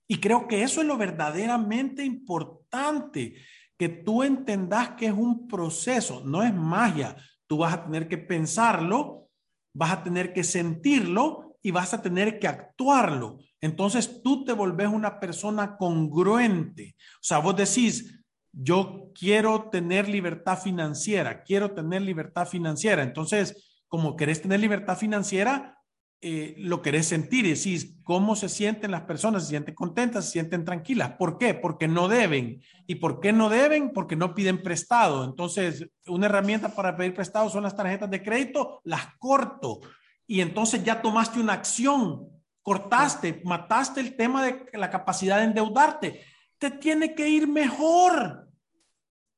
Y 0.07 0.21
creo 0.21 0.47
que 0.47 0.63
eso 0.63 0.81
es 0.81 0.87
lo 0.87 0.97
verdaderamente 0.97 2.05
importante, 2.05 3.35
que 3.77 3.89
tú 3.89 4.23
entendas 4.23 4.91
que 4.91 5.07
es 5.07 5.13
un 5.13 5.47
proceso, 5.47 6.21
no 6.23 6.43
es 6.43 6.53
magia. 6.53 7.17
Tú 7.47 7.57
vas 7.57 7.73
a 7.73 7.83
tener 7.83 8.07
que 8.07 8.17
pensarlo, 8.17 9.29
vas 9.73 9.91
a 9.91 10.03
tener 10.03 10.31
que 10.31 10.43
sentirlo 10.43 11.57
y 11.61 11.71
vas 11.71 11.93
a 11.93 12.01
tener 12.01 12.39
que 12.39 12.47
actuarlo. 12.47 13.39
Entonces 13.59 14.21
tú 14.23 14.45
te 14.45 14.53
volvés 14.53 14.87
una 14.87 15.19
persona 15.19 15.77
congruente. 15.77 16.95
O 17.15 17.23
sea, 17.23 17.39
vos 17.39 17.55
decís, 17.55 18.20
yo 18.53 19.11
quiero 19.17 19.69
tener 19.69 20.09
libertad 20.09 20.59
financiera, 20.59 21.43
quiero 21.43 21.71
tener 21.71 22.01
libertad 22.01 22.47
financiera. 22.47 23.03
Entonces, 23.03 23.81
como 23.87 24.15
querés 24.15 24.41
tener 24.41 24.59
libertad 24.59 24.97
financiera, 24.97 25.77
eh, 26.23 26.53
lo 26.57 26.83
querés 26.83 27.07
sentir 27.07 27.45
y 27.45 27.53
decís 27.53 27.97
cómo 28.03 28.35
se 28.35 28.47
sienten 28.47 28.91
las 28.91 29.01
personas, 29.01 29.43
se 29.43 29.49
sienten 29.49 29.73
contentas, 29.73 30.25
se 30.25 30.31
sienten 30.31 30.65
tranquilas. 30.65 31.13
¿Por 31.17 31.37
qué? 31.37 31.53
Porque 31.53 31.87
no 31.87 32.07
deben. 32.07 32.61
¿Y 32.85 32.95
por 32.95 33.19
qué 33.19 33.33
no 33.33 33.49
deben? 33.49 33.91
Porque 33.91 34.15
no 34.15 34.35
piden 34.35 34.61
prestado. 34.61 35.23
Entonces, 35.23 35.87
una 36.07 36.27
herramienta 36.27 36.75
para 36.75 36.95
pedir 36.95 37.13
prestado 37.15 37.49
son 37.49 37.63
las 37.63 37.75
tarjetas 37.75 38.09
de 38.09 38.21
crédito, 38.21 38.81
las 38.83 39.15
corto. 39.17 39.79
Y 40.27 40.41
entonces 40.41 40.83
ya 40.83 41.01
tomaste 41.01 41.39
una 41.39 41.53
acción, 41.53 42.29
cortaste, 42.61 43.41
mataste 43.43 44.01
el 44.01 44.15
tema 44.15 44.45
de 44.45 44.65
la 44.73 44.89
capacidad 44.89 45.37
de 45.37 45.45
endeudarte 45.45 46.21
te 46.61 46.69
tiene 46.69 47.15
que 47.15 47.27
ir 47.27 47.47
mejor. 47.47 48.47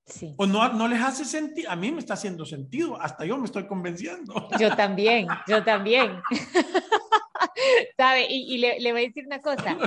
Sí. 0.05 0.35
O 0.37 0.45
no, 0.45 0.67
no 0.73 0.89
les 0.89 1.01
hace 1.01 1.23
sentido. 1.23 1.71
A 1.71 1.77
mí 1.77 1.89
me 1.89 1.99
está 1.99 2.15
haciendo 2.15 2.45
sentido. 2.45 2.99
Hasta 2.99 3.23
yo 3.23 3.37
me 3.37 3.45
estoy 3.45 3.65
convenciendo. 3.65 4.49
Yo 4.59 4.75
también, 4.75 5.27
yo 5.47 5.63
también. 5.63 6.21
¿Sabe? 7.97 8.27
Y, 8.29 8.57
le, 8.57 8.91
voy 8.91 9.03
a 9.03 9.07
decir 9.07 9.25
una 9.25 9.41
cosa. 9.41 9.77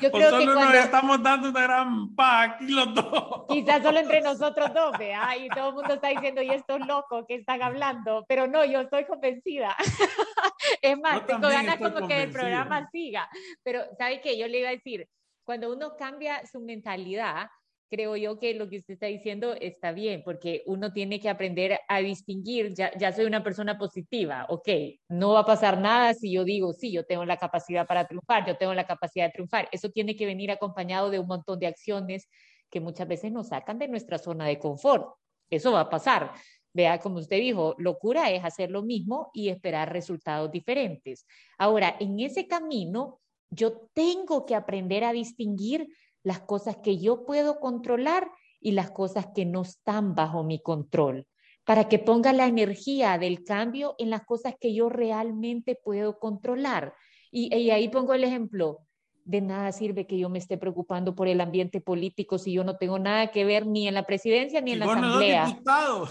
Yo 0.00 0.10
creo 0.10 0.38
que 0.38 0.44
cuando... 0.46 0.64
nos 0.64 0.74
estamos 0.74 1.22
dando 1.22 1.50
una 1.50 1.60
gran 1.60 2.14
pa 2.14 2.42
aquí 2.42 2.68
los 2.68 2.94
dos. 2.94 3.44
Quizás 3.48 3.82
solo 3.82 3.98
entre 3.98 4.22
nosotros 4.22 4.72
dos, 4.72 4.96
¿vea? 4.98 5.36
Y 5.36 5.48
todo 5.50 5.68
el 5.68 5.74
mundo 5.74 5.94
está 5.94 6.08
diciendo, 6.08 6.40
y 6.40 6.50
estos 6.50 6.80
locos 6.86 7.26
que 7.28 7.34
están 7.34 7.60
hablando. 7.62 8.24
Pero 8.28 8.46
no, 8.46 8.64
yo 8.64 8.80
estoy 8.80 9.04
convencida. 9.04 9.76
Es 10.82 10.98
más, 10.98 11.26
tengo 11.26 11.48
ganas 11.48 11.76
como 11.76 12.06
que 12.06 12.22
el 12.22 12.30
programa 12.30 12.88
siga. 12.90 13.28
Pero, 13.62 13.82
¿sabe 13.96 14.20
qué? 14.20 14.38
Yo 14.38 14.46
le 14.48 14.60
iba 14.60 14.68
a 14.68 14.72
decir, 14.72 15.08
cuando 15.48 15.72
uno 15.72 15.96
cambia 15.96 16.44
su 16.44 16.60
mentalidad, 16.60 17.48
creo 17.88 18.16
yo 18.16 18.38
que 18.38 18.52
lo 18.52 18.68
que 18.68 18.76
usted 18.76 18.92
está 18.92 19.06
diciendo 19.06 19.54
está 19.58 19.92
bien, 19.92 20.20
porque 20.22 20.62
uno 20.66 20.92
tiene 20.92 21.20
que 21.20 21.30
aprender 21.30 21.80
a 21.88 22.00
distinguir, 22.00 22.74
ya, 22.74 22.92
ya 22.98 23.14
soy 23.14 23.24
una 23.24 23.42
persona 23.42 23.78
positiva, 23.78 24.44
ok, 24.50 24.68
no 25.08 25.32
va 25.32 25.40
a 25.40 25.46
pasar 25.46 25.80
nada 25.80 26.12
si 26.12 26.30
yo 26.30 26.44
digo, 26.44 26.74
sí, 26.74 26.92
yo 26.92 27.06
tengo 27.06 27.24
la 27.24 27.38
capacidad 27.38 27.86
para 27.86 28.06
triunfar, 28.06 28.46
yo 28.46 28.58
tengo 28.58 28.74
la 28.74 28.86
capacidad 28.86 29.24
de 29.24 29.32
triunfar. 29.32 29.70
Eso 29.72 29.88
tiene 29.88 30.16
que 30.16 30.26
venir 30.26 30.50
acompañado 30.50 31.08
de 31.08 31.18
un 31.18 31.26
montón 31.26 31.58
de 31.58 31.66
acciones 31.66 32.28
que 32.68 32.80
muchas 32.80 33.08
veces 33.08 33.32
nos 33.32 33.48
sacan 33.48 33.78
de 33.78 33.88
nuestra 33.88 34.18
zona 34.18 34.44
de 34.44 34.58
confort. 34.58 35.14
Eso 35.48 35.72
va 35.72 35.80
a 35.80 35.88
pasar. 35.88 36.32
Vea, 36.74 37.00
como 37.00 37.20
usted 37.20 37.38
dijo, 37.38 37.74
locura 37.78 38.30
es 38.30 38.44
hacer 38.44 38.70
lo 38.70 38.82
mismo 38.82 39.30
y 39.32 39.48
esperar 39.48 39.94
resultados 39.94 40.50
diferentes. 40.50 41.24
Ahora, 41.56 41.96
en 41.98 42.20
ese 42.20 42.46
camino, 42.46 43.22
yo 43.50 43.88
tengo 43.94 44.46
que 44.46 44.54
aprender 44.54 45.04
a 45.04 45.12
distinguir 45.12 45.88
las 46.22 46.40
cosas 46.40 46.76
que 46.78 46.98
yo 46.98 47.24
puedo 47.24 47.60
controlar 47.60 48.30
y 48.60 48.72
las 48.72 48.90
cosas 48.90 49.28
que 49.34 49.44
no 49.44 49.62
están 49.62 50.14
bajo 50.14 50.42
mi 50.44 50.60
control, 50.60 51.26
para 51.64 51.88
que 51.88 51.98
ponga 51.98 52.32
la 52.32 52.46
energía 52.46 53.18
del 53.18 53.44
cambio 53.44 53.94
en 53.98 54.10
las 54.10 54.24
cosas 54.24 54.54
que 54.60 54.74
yo 54.74 54.88
realmente 54.88 55.78
puedo 55.82 56.18
controlar. 56.18 56.94
Y, 57.30 57.70
ahí 57.70 57.88
pongo 57.88 58.14
el 58.14 58.24
ejemplo, 58.24 58.80
de 59.24 59.42
nada 59.42 59.70
sirve 59.72 60.06
que 60.06 60.18
yo 60.18 60.30
me 60.30 60.38
esté 60.38 60.56
preocupando 60.56 61.14
por 61.14 61.28
el 61.28 61.40
ambiente 61.40 61.80
político 61.82 62.38
si 62.38 62.52
yo 62.52 62.64
no 62.64 62.78
tengo 62.78 62.98
nada 62.98 63.30
que 63.30 63.44
ver 63.44 63.66
ni 63.66 63.86
en 63.86 63.94
la 63.94 64.04
presidencia 64.04 64.60
ni 64.62 64.72
en 64.72 64.78
la 64.78 64.86
asamblea. 64.86 65.60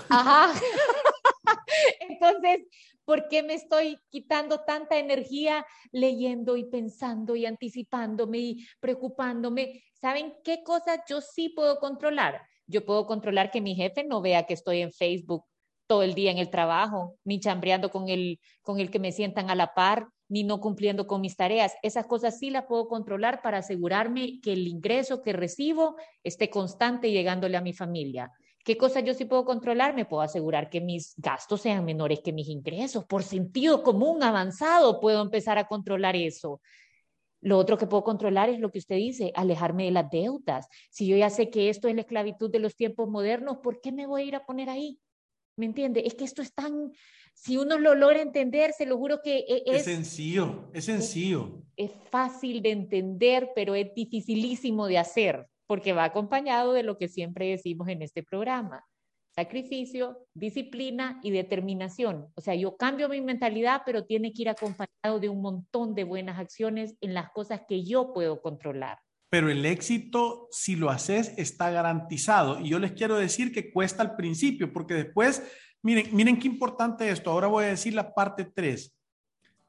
Ajá. 0.10 0.54
Entonces, 2.00 2.68
¿Por 3.08 3.30
qué 3.30 3.42
me 3.42 3.54
estoy 3.54 3.98
quitando 4.10 4.66
tanta 4.66 5.00
energía 5.00 5.66
leyendo 5.94 6.58
y 6.58 6.66
pensando 6.66 7.38
y 7.38 7.46
anticipándome 7.46 8.38
y 8.38 8.68
preocupándome? 8.82 9.82
¿Saben 9.94 10.34
qué 10.44 10.62
cosas 10.62 11.00
yo 11.08 11.22
sí 11.22 11.48
puedo 11.48 11.80
controlar? 11.80 12.42
Yo 12.66 12.86
puedo 12.86 13.08
controlar 13.08 13.50
que 13.50 13.62
mi 13.62 13.76
jefe 13.76 14.04
no 14.04 14.20
vea 14.20 14.46
que 14.46 14.54
estoy 14.54 14.82
en 14.82 14.92
Facebook 14.92 15.46
todo 15.88 16.04
el 16.04 16.16
día 16.16 16.32
en 16.32 16.38
el 16.38 16.50
trabajo, 16.50 17.16
ni 17.24 17.40
chambreando 17.40 17.92
con 17.92 18.10
el, 18.10 18.42
con 18.62 18.82
el 18.82 18.92
que 18.92 19.00
me 19.00 19.14
sientan 19.14 19.50
a 19.50 19.56
la 19.56 19.74
par, 19.74 20.10
ni 20.28 20.44
no 20.44 20.60
cumpliendo 20.60 21.08
con 21.08 21.22
mis 21.22 21.38
tareas. 21.38 21.76
Esas 21.84 22.08
cosas 22.08 22.38
sí 22.38 22.50
las 22.50 22.66
puedo 22.66 22.90
controlar 22.90 23.42
para 23.42 23.60
asegurarme 23.60 24.42
que 24.42 24.52
el 24.52 24.68
ingreso 24.68 25.22
que 25.22 25.32
recibo 25.32 25.96
esté 26.26 26.50
constante 26.50 27.10
llegándole 27.10 27.56
a 27.56 27.62
mi 27.62 27.72
familia. 27.72 28.34
¿Qué 28.68 28.76
cosas 28.76 29.06
yo 29.06 29.14
sí 29.14 29.24
puedo 29.24 29.46
controlar? 29.46 29.96
Me 29.96 30.04
puedo 30.04 30.22
asegurar 30.22 30.70
que 30.70 30.82
mis 30.82 31.14
gastos 31.16 31.62
sean 31.62 31.86
menores 31.86 32.20
que 32.20 32.34
mis 32.34 32.50
ingresos. 32.50 33.06
Por 33.06 33.24
sentido 33.24 33.82
común 33.82 34.22
avanzado 34.22 35.00
puedo 35.00 35.22
empezar 35.22 35.58
a 35.58 35.70
controlar 35.70 36.18
eso. 36.18 36.60
Lo 37.40 37.60
otro 37.60 37.78
que 37.78 37.88
puedo 37.88 38.04
controlar 38.04 38.50
es 38.50 38.60
lo 38.60 38.70
que 38.70 38.80
usted 38.80 38.98
dice, 38.98 39.32
alejarme 39.36 39.86
de 39.86 39.92
las 39.92 40.10
deudas. 40.12 40.68
Si 40.90 41.08
yo 41.08 41.16
ya 41.16 41.30
sé 41.30 41.50
que 41.50 41.70
esto 41.70 41.88
es 41.88 41.96
la 41.96 42.02
esclavitud 42.02 42.52
de 42.52 42.60
los 42.60 42.76
tiempos 42.76 43.08
modernos, 43.08 43.60
¿por 43.64 43.80
qué 43.80 43.94
me 43.94 44.06
voy 44.06 44.24
a 44.24 44.26
ir 44.26 44.36
a 44.36 44.46
poner 44.46 44.70
ahí? 44.70 45.00
¿Me 45.56 45.66
entiende? 45.66 46.04
Es 46.06 46.16
que 46.16 46.26
esto 46.26 46.42
es 46.42 46.54
tan, 46.54 46.92
si 47.34 47.56
uno 47.56 47.80
lo 47.80 47.96
logra 47.96 48.22
entender, 48.22 48.74
se 48.74 48.86
lo 48.86 48.98
juro 48.98 49.22
que 49.24 49.46
e, 49.48 49.64
es... 49.66 49.78
Es 49.78 49.84
sencillo, 49.86 50.70
es 50.74 50.84
sencillo. 50.84 51.64
Es, 51.78 51.92
es 51.92 51.98
fácil 52.10 52.62
de 52.62 52.72
entender, 52.72 53.50
pero 53.56 53.76
es 53.76 53.94
dificilísimo 53.96 54.88
de 54.88 54.98
hacer 54.98 55.48
porque 55.68 55.94
va 55.94 56.06
acompañado 56.06 56.74
de 56.74 56.84
lo 56.84 56.98
que 56.98 57.08
siempre 57.08 57.50
decimos 57.50 57.90
en 57.90 58.02
este 58.02 58.24
programa, 58.24 58.86
sacrificio, 59.36 60.26
disciplina 60.34 61.20
y 61.22 61.32
determinación. 61.32 62.28
O 62.36 62.42
sea, 62.42 62.56
yo 62.56 62.76
cambio 62.76 63.08
mi 63.10 63.22
mentalidad, 63.22 63.84
pero 63.86 64.06
tiene 64.06 64.34
que 64.34 64.42
ir 64.42 64.50
acompañado 64.50 65.20
de 65.20 65.30
un 65.30 65.42
montón 65.42 65.94
de 65.94 66.06
buenas 66.06 66.40
acciones 66.40 66.96
en 67.02 67.14
las 67.14 67.30
cosas 67.30 67.62
que 67.68 67.86
yo 67.86 68.14
puedo 68.14 68.42
controlar. 68.42 68.98
Pero 69.30 69.52
el 69.52 69.66
éxito, 69.66 70.48
si 70.52 70.76
lo 70.76 70.90
haces, 70.90 71.34
está 71.38 71.70
garantizado. 71.70 72.60
Y 72.62 72.70
yo 72.70 72.80
les 72.80 72.94
quiero 72.94 73.18
decir 73.18 73.52
que 73.52 73.72
cuesta 73.72 74.02
al 74.02 74.16
principio, 74.16 74.74
porque 74.74 74.96
después, 74.96 75.44
miren, 75.84 76.16
miren 76.16 76.40
qué 76.40 76.48
importante 76.48 77.10
esto. 77.10 77.30
Ahora 77.30 77.48
voy 77.48 77.66
a 77.66 77.70
decir 77.70 77.94
la 77.94 78.16
parte 78.16 78.46
3 78.46 78.97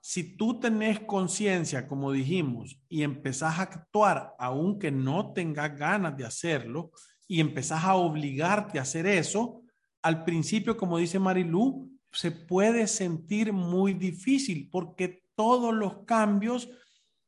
si 0.09 0.39
tú 0.39 0.59
tenés 0.59 1.01
conciencia, 1.01 1.87
como 1.87 2.13
dijimos, 2.13 2.81
y 2.89 3.03
empezás 3.03 3.59
a 3.59 3.65
actuar 3.65 4.35
aunque 4.39 4.91
no 4.91 5.35
tengas 5.35 5.79
ganas 5.79 6.17
de 6.17 6.25
hacerlo, 6.25 6.93
y 7.27 7.41
empezás 7.41 7.85
a 7.85 7.95
obligarte 7.95 8.79
a 8.79 8.83
hacer 8.83 9.07
eso, 9.07 9.61
al 10.01 10.25
principio, 10.25 10.79
como 10.79 10.97
dice 10.97 11.19
Marilu, 11.19 11.91
se 12.11 12.31
puede 12.31 12.87
sentir 12.87 13.53
muy 13.53 13.93
difícil 13.93 14.71
porque 14.73 15.25
todos 15.35 15.75
los 15.75 16.07
cambios 16.07 16.71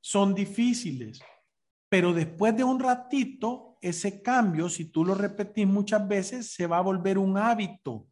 son 0.00 0.34
difíciles. 0.34 1.20
Pero 1.90 2.14
después 2.14 2.56
de 2.56 2.64
un 2.64 2.80
ratito, 2.80 3.76
ese 3.82 4.22
cambio, 4.22 4.70
si 4.70 4.86
tú 4.86 5.04
lo 5.04 5.14
repetís 5.14 5.66
muchas 5.66 6.08
veces, 6.08 6.54
se 6.54 6.66
va 6.66 6.78
a 6.78 6.82
volver 6.82 7.18
un 7.18 7.36
hábito 7.36 8.06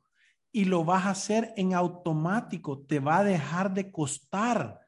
y 0.52 0.64
lo 0.64 0.84
vas 0.84 1.06
a 1.06 1.10
hacer 1.10 1.52
en 1.56 1.74
automático, 1.74 2.80
te 2.80 3.00
va 3.00 3.18
a 3.18 3.24
dejar 3.24 3.74
de 3.74 3.90
costar 3.90 4.80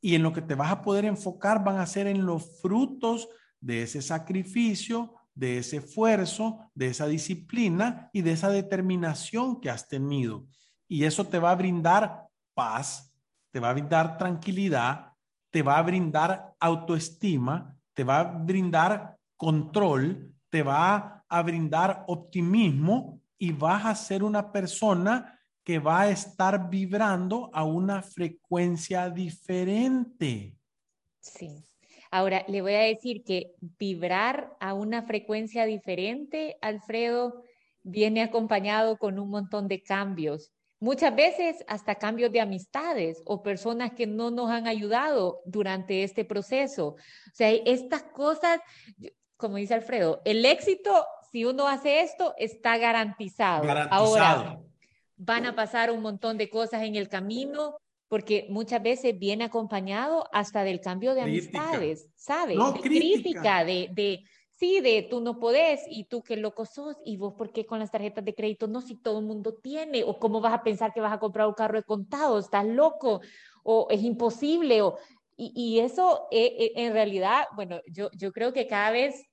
y 0.00 0.14
en 0.14 0.22
lo 0.22 0.32
que 0.32 0.42
te 0.42 0.54
vas 0.54 0.70
a 0.70 0.82
poder 0.82 1.04
enfocar 1.04 1.64
van 1.64 1.78
a 1.78 1.86
ser 1.86 2.06
en 2.06 2.24
los 2.24 2.60
frutos 2.60 3.28
de 3.60 3.82
ese 3.82 4.02
sacrificio, 4.02 5.14
de 5.34 5.58
ese 5.58 5.78
esfuerzo, 5.78 6.70
de 6.74 6.88
esa 6.88 7.06
disciplina 7.06 8.10
y 8.12 8.22
de 8.22 8.32
esa 8.32 8.50
determinación 8.50 9.60
que 9.60 9.70
has 9.70 9.88
tenido. 9.88 10.46
Y 10.86 11.04
eso 11.04 11.24
te 11.24 11.38
va 11.38 11.50
a 11.50 11.56
brindar 11.56 12.26
paz, 12.54 13.12
te 13.50 13.60
va 13.60 13.70
a 13.70 13.72
brindar 13.72 14.18
tranquilidad, 14.18 15.12
te 15.50 15.62
va 15.62 15.78
a 15.78 15.82
brindar 15.82 16.54
autoestima, 16.60 17.76
te 17.94 18.04
va 18.04 18.20
a 18.20 18.24
brindar 18.24 19.16
control, 19.36 20.32
te 20.50 20.62
va 20.62 21.24
a 21.28 21.42
brindar 21.42 22.04
optimismo 22.06 23.17
y 23.38 23.52
vas 23.52 23.86
a 23.86 23.94
ser 23.94 24.22
una 24.22 24.52
persona 24.52 25.38
que 25.64 25.78
va 25.78 26.02
a 26.02 26.10
estar 26.10 26.70
vibrando 26.70 27.50
a 27.52 27.64
una 27.64 28.02
frecuencia 28.02 29.10
diferente. 29.10 30.56
Sí. 31.20 31.64
Ahora, 32.10 32.44
le 32.48 32.62
voy 32.62 32.72
a 32.72 32.80
decir 32.80 33.22
que 33.22 33.54
vibrar 33.78 34.56
a 34.60 34.72
una 34.72 35.02
frecuencia 35.02 35.66
diferente, 35.66 36.56
Alfredo, 36.62 37.42
viene 37.82 38.22
acompañado 38.22 38.96
con 38.96 39.18
un 39.18 39.28
montón 39.28 39.68
de 39.68 39.82
cambios. 39.82 40.52
Muchas 40.80 41.14
veces 41.14 41.64
hasta 41.66 41.96
cambios 41.96 42.32
de 42.32 42.40
amistades 42.40 43.20
o 43.26 43.42
personas 43.42 43.92
que 43.92 44.06
no 44.06 44.30
nos 44.30 44.48
han 44.50 44.66
ayudado 44.66 45.42
durante 45.44 46.02
este 46.02 46.24
proceso. 46.24 46.88
O 46.88 47.34
sea, 47.34 47.50
estas 47.50 48.04
cosas, 48.04 48.60
como 49.36 49.56
dice 49.56 49.74
Alfredo, 49.74 50.22
el 50.24 50.46
éxito 50.46 51.04
si 51.30 51.44
uno 51.44 51.68
hace 51.68 52.00
esto, 52.00 52.34
está 52.38 52.78
garantizado. 52.78 53.64
Ahora, 53.90 54.60
van 55.16 55.46
a 55.46 55.54
pasar 55.54 55.90
un 55.90 56.00
montón 56.00 56.38
de 56.38 56.48
cosas 56.48 56.82
en 56.82 56.94
el 56.94 57.08
camino, 57.08 57.76
porque 58.08 58.46
muchas 58.48 58.82
veces 58.82 59.18
viene 59.18 59.44
acompañado 59.44 60.28
hasta 60.32 60.64
del 60.64 60.80
cambio 60.80 61.14
de 61.14 61.22
amistades, 61.22 62.08
¿sabes? 62.14 62.56
No, 62.56 62.72
de 62.72 62.80
crítica. 62.80 63.64
de, 63.64 63.90
de, 63.92 64.24
sí, 64.50 64.80
de 64.80 65.06
tú 65.08 65.20
no 65.20 65.38
podés 65.38 65.82
y 65.88 66.04
tú 66.04 66.22
qué 66.22 66.36
loco 66.36 66.64
sos 66.64 66.96
y 67.04 67.16
vos 67.16 67.34
por 67.34 67.52
qué 67.52 67.66
con 67.66 67.78
las 67.78 67.90
tarjetas 67.90 68.24
de 68.24 68.34
crédito 68.34 68.66
no, 68.66 68.80
si 68.80 68.96
todo 68.96 69.18
el 69.18 69.26
mundo 69.26 69.54
tiene, 69.62 70.04
o 70.04 70.18
cómo 70.18 70.40
vas 70.40 70.54
a 70.54 70.62
pensar 70.62 70.92
que 70.92 71.00
vas 71.00 71.12
a 71.12 71.18
comprar 71.18 71.48
un 71.48 71.54
carro 71.54 71.78
de 71.78 71.84
contado, 71.84 72.38
estás 72.38 72.64
loco, 72.64 73.20
o 73.62 73.88
es 73.90 74.02
imposible, 74.02 74.80
o, 74.80 74.96
y, 75.36 75.52
y 75.54 75.80
eso 75.80 76.28
eh, 76.30 76.56
eh, 76.58 76.72
en 76.76 76.92
realidad, 76.92 77.44
bueno, 77.54 77.80
yo, 77.86 78.10
yo 78.12 78.32
creo 78.32 78.52
que 78.52 78.66
cada 78.66 78.90
vez 78.90 79.26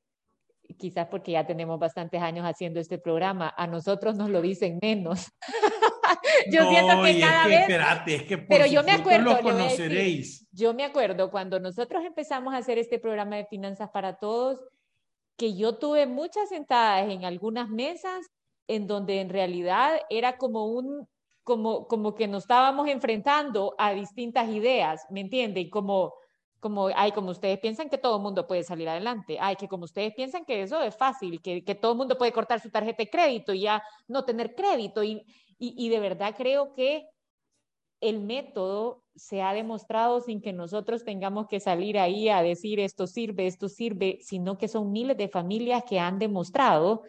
quizás 0.78 1.08
porque 1.08 1.32
ya 1.34 1.46
tenemos 1.46 1.80
bastantes 1.80 2.22
años 2.22 2.46
haciendo 2.46 2.80
este 2.80 2.98
programa, 2.98 3.54
a 3.56 3.68
nosotros 3.68 4.16
nos 4.16 4.30
lo 4.30 4.42
dicen 4.42 4.80
menos. 4.82 5.32
yo 6.52 6.70
siento 6.70 7.04
que 7.04 7.20
cada 7.20 7.48
vez... 7.48 7.62
Espérate, 7.62 8.16
es 8.16 8.24
que 8.24 8.38
pero 8.38 8.66
yo 8.66 8.84
me 8.84 8.92
acuerdo, 8.92 9.34
lo 9.34 9.42
conoceréis. 9.42 10.48
yo 10.52 10.74
me 10.74 10.84
acuerdo 10.84 11.32
cuando 11.32 11.60
nosotros 11.60 12.04
empezamos 12.06 12.54
a 12.54 12.58
hacer 12.58 12.78
este 12.78 13.00
programa 13.00 13.38
de 13.38 13.46
finanzas 13.46 13.90
para 13.92 14.18
todos, 14.18 14.60
que 15.38 15.56
yo 15.56 15.78
tuve 15.78 16.08
muchas 16.08 16.50
sentadas 16.50 17.10
en 17.10 17.26
algunas 17.26 17.70
mesas 17.70 18.26
en 18.68 18.88
donde 18.88 19.22
en 19.22 19.30
realidad 19.30 20.00
era 20.10 20.38
como 20.38 20.66
un 20.66 21.08
como 21.44 21.88
como 21.88 22.16
que 22.16 22.28
nos 22.28 22.44
estábamos 22.44 22.88
enfrentando 22.88 23.76
a 23.78 23.94
distintas 23.94 24.50
ideas, 24.50 25.06
¿me 25.12 25.22
entienden? 25.22 25.70
Como 25.70 26.14
como, 26.66 26.90
ay, 26.96 27.12
como 27.12 27.30
ustedes 27.30 27.60
piensan 27.60 27.90
que 27.92 28.00
todo 28.00 28.16
el 28.16 28.24
mundo 28.24 28.48
puede 28.48 28.64
salir 28.64 28.90
adelante, 28.90 29.38
ay, 29.40 29.56
que 29.56 29.68
como 29.68 29.84
ustedes 29.84 30.16
piensan 30.16 30.46
que 30.46 30.64
eso 30.64 30.82
es 30.82 30.98
fácil, 30.98 31.40
que, 31.40 31.64
que 31.64 31.76
todo 31.76 31.92
el 31.92 31.98
mundo 32.00 32.18
puede 32.18 32.32
cortar 32.32 32.60
su 32.60 32.72
tarjeta 32.72 33.04
de 33.04 33.10
crédito 33.12 33.54
y 33.54 33.60
ya 33.60 33.84
no 34.08 34.26
tener 34.26 34.56
crédito. 34.56 35.04
Y, 35.04 35.22
y, 35.60 35.76
y 35.78 35.90
de 35.90 36.00
verdad 36.00 36.34
creo 36.36 36.74
que 36.74 37.06
el 38.02 38.20
método 38.20 39.04
se 39.16 39.44
ha 39.44 39.54
demostrado 39.54 40.22
sin 40.22 40.42
que 40.42 40.54
nosotros 40.54 41.04
tengamos 41.04 41.46
que 41.46 41.60
salir 41.60 42.00
ahí 42.00 42.30
a 42.30 42.42
decir 42.42 42.80
esto 42.80 43.06
sirve, 43.06 43.46
esto 43.46 43.70
sirve, 43.70 44.18
sino 44.24 44.58
que 44.58 44.68
son 44.68 44.92
miles 44.92 45.18
de 45.18 45.30
familias 45.30 45.84
que 45.88 46.00
han 46.00 46.18
demostrado 46.18 47.04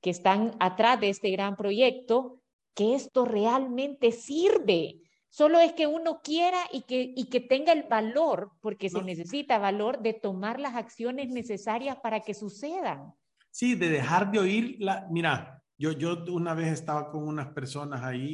que 0.00 0.10
están 0.10 0.54
atrás 0.60 1.00
de 1.00 1.08
este 1.08 1.32
gran 1.32 1.56
proyecto, 1.56 2.38
que 2.74 2.94
esto 2.94 3.24
realmente 3.24 4.12
sirve 4.12 5.00
Solo 5.30 5.60
es 5.60 5.72
que 5.74 5.86
uno 5.86 6.22
quiera 6.22 6.58
y 6.72 6.82
que, 6.82 7.14
y 7.16 7.30
que 7.30 7.40
tenga 7.40 7.72
el 7.72 7.84
valor, 7.84 8.50
porque 8.60 8.90
se 8.90 9.00
necesita 9.02 9.58
valor, 9.58 10.02
de 10.02 10.12
tomar 10.12 10.58
las 10.58 10.74
acciones 10.74 11.30
necesarias 11.30 11.96
para 12.02 12.20
que 12.20 12.34
sucedan. 12.34 13.14
Sí, 13.50 13.76
de 13.76 13.88
dejar 13.90 14.32
de 14.32 14.40
oír 14.40 14.76
la... 14.80 15.06
Mira, 15.08 15.62
yo, 15.78 15.92
yo 15.92 16.24
una 16.28 16.52
vez 16.54 16.72
estaba 16.72 17.10
con 17.10 17.28
unas 17.28 17.48
personas 17.52 18.02
ahí 18.02 18.26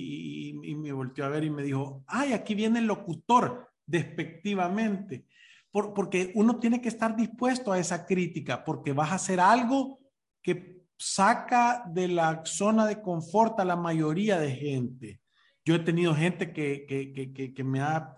y, 0.62 0.70
y 0.70 0.74
me 0.74 0.90
volteó 0.92 1.26
a 1.26 1.28
ver 1.28 1.44
y 1.44 1.50
me 1.50 1.62
dijo, 1.62 2.02
ay, 2.06 2.32
aquí 2.32 2.54
viene 2.54 2.78
el 2.78 2.87
locutor, 2.87 3.68
despectivamente. 3.85 5.26
Por, 5.70 5.92
porque 5.92 6.32
uno 6.35 6.59
tiene 6.59 6.80
que 6.80 6.88
estar 6.88 7.14
dispuesto 7.14 7.72
a 7.72 7.78
esa 7.78 8.06
crítica, 8.06 8.64
porque 8.64 8.94
vas 8.94 9.12
a 9.12 9.16
hacer 9.16 9.38
algo 9.38 10.00
que 10.42 10.82
saca 10.98 11.85
de 11.87 12.09
la 12.09 12.42
zona 12.46 12.87
de 12.87 13.02
confort 13.02 13.61
a 13.61 13.66
la 13.66 13.76
mayoría 13.76 14.38
de 14.38 14.50
gente. 14.52 15.20
Yo 15.66 15.74
he 15.74 15.81
tenido 15.81 16.14
gente 16.14 16.52
que, 16.52 16.87
que, 16.87 17.33
que, 17.35 17.52
que 17.52 17.64
me, 17.64 17.81
ha, 17.81 18.16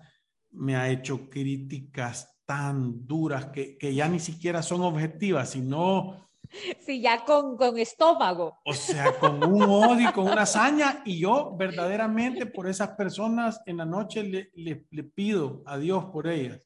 me 0.50 0.76
ha 0.76 0.90
hecho 0.90 1.30
críticas 1.30 2.38
tan 2.44 3.06
duras 3.06 3.46
que, 3.46 3.78
que 3.78 3.94
ya 3.94 4.06
ni 4.06 4.20
siquiera 4.20 4.62
son 4.62 4.82
objetivas, 4.82 5.50
sino... 5.50 6.28
Sí, 6.80 7.00
ya 7.00 7.24
con, 7.24 7.56
con 7.56 7.78
estómago. 7.78 8.58
O 8.66 8.74
sea, 8.74 9.18
con 9.18 9.42
un 9.42 9.62
odio, 9.62 10.12
con 10.12 10.26
una 10.26 10.42
hazaña. 10.42 11.02
Y 11.06 11.20
yo 11.20 11.56
verdaderamente 11.56 12.44
por 12.44 12.68
esas 12.68 12.90
personas 12.90 13.62
en 13.64 13.78
la 13.78 13.86
noche 13.86 14.22
le, 14.22 14.50
le, 14.54 14.86
le 14.90 15.04
pido 15.04 15.62
a 15.64 15.78
Dios 15.78 16.04
por 16.06 16.26
ellas, 16.26 16.60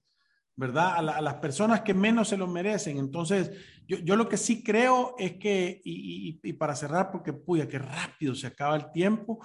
¿verdad? 0.56 0.96
A, 0.96 1.02
la, 1.02 1.12
a, 1.12 1.20
las 1.20 1.34
personas 1.34 1.82
que 1.82 1.94
menos 1.94 2.28
se 2.28 2.36
lo 2.36 2.48
merecen. 2.48 2.98
Entonces, 2.98 3.52
yo, 3.86 3.98
yo 3.98 4.16
lo 4.16 4.28
que 4.28 4.36
sí 4.36 4.64
creo 4.64 5.14
es 5.16 5.34
que, 5.38 5.80
y, 5.84 6.40
y, 6.42 6.48
y 6.48 6.52
para 6.54 6.74
cerrar, 6.74 7.12
porque 7.12 7.32
puya, 7.32 7.68
que 7.68 7.78
rápido 7.78 8.34
se 8.34 8.48
acaba 8.48 8.74
el 8.76 8.90
tiempo, 8.90 9.44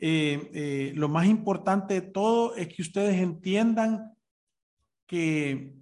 eh, 0.00 0.50
eh, 0.54 0.92
lo 0.94 1.08
más 1.08 1.26
importante 1.26 1.94
de 1.94 2.02
todo 2.02 2.54
es 2.54 2.68
que 2.68 2.82
ustedes 2.82 3.16
entiendan 3.16 4.14
que 5.06 5.74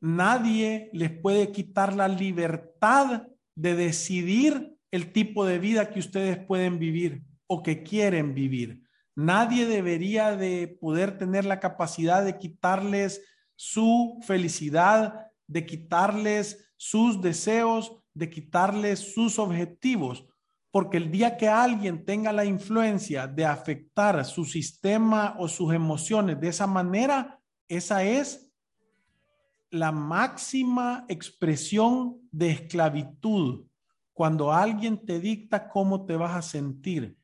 nadie 0.00 0.90
les 0.92 1.10
puede 1.10 1.52
quitar 1.52 1.94
la 1.94 2.08
libertad 2.08 3.28
de 3.54 3.76
decidir 3.76 4.76
el 4.90 5.12
tipo 5.12 5.44
de 5.44 5.58
vida 5.58 5.90
que 5.90 6.00
ustedes 6.00 6.38
pueden 6.38 6.78
vivir 6.78 7.22
o 7.46 7.62
que 7.62 7.82
quieren 7.82 8.34
vivir. 8.34 8.82
Nadie 9.14 9.66
debería 9.66 10.36
de 10.36 10.76
poder 10.80 11.18
tener 11.18 11.44
la 11.44 11.60
capacidad 11.60 12.24
de 12.24 12.38
quitarles 12.38 13.22
su 13.54 14.18
felicidad, 14.22 15.26
de 15.46 15.66
quitarles 15.66 16.72
sus 16.76 17.20
deseos, 17.20 17.92
de 18.14 18.28
quitarles 18.28 19.12
sus 19.14 19.38
objetivos, 19.38 20.26
porque 20.72 20.96
el 20.96 21.10
día 21.10 21.36
que 21.36 21.48
alguien 21.48 22.04
tenga 22.04 22.32
la 22.32 22.46
influencia 22.46 23.26
de 23.26 23.44
afectar 23.44 24.24
su 24.24 24.46
sistema 24.46 25.36
o 25.38 25.46
sus 25.46 25.74
emociones 25.74 26.40
de 26.40 26.48
esa 26.48 26.66
manera, 26.66 27.38
esa 27.68 28.02
es 28.04 28.50
la 29.68 29.92
máxima 29.92 31.04
expresión 31.08 32.26
de 32.30 32.52
esclavitud, 32.52 33.66
cuando 34.14 34.50
alguien 34.50 35.04
te 35.04 35.20
dicta 35.20 35.68
cómo 35.68 36.06
te 36.06 36.16
vas 36.16 36.36
a 36.36 36.42
sentir. 36.42 37.18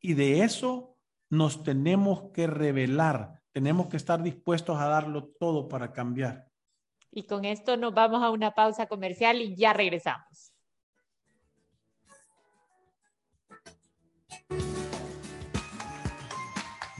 Y 0.00 0.14
de 0.14 0.42
eso 0.42 0.96
nos 1.28 1.62
tenemos 1.62 2.30
que 2.32 2.46
revelar, 2.46 3.42
tenemos 3.52 3.88
que 3.88 3.98
estar 3.98 4.22
dispuestos 4.22 4.78
a 4.78 4.88
darlo 4.88 5.28
todo 5.38 5.68
para 5.68 5.92
cambiar. 5.92 6.50
Y 7.10 7.26
con 7.26 7.44
esto 7.44 7.76
nos 7.76 7.92
vamos 7.92 8.22
a 8.22 8.30
una 8.30 8.52
pausa 8.52 8.86
comercial 8.86 9.42
y 9.42 9.54
ya 9.54 9.74
regresamos. 9.74 10.55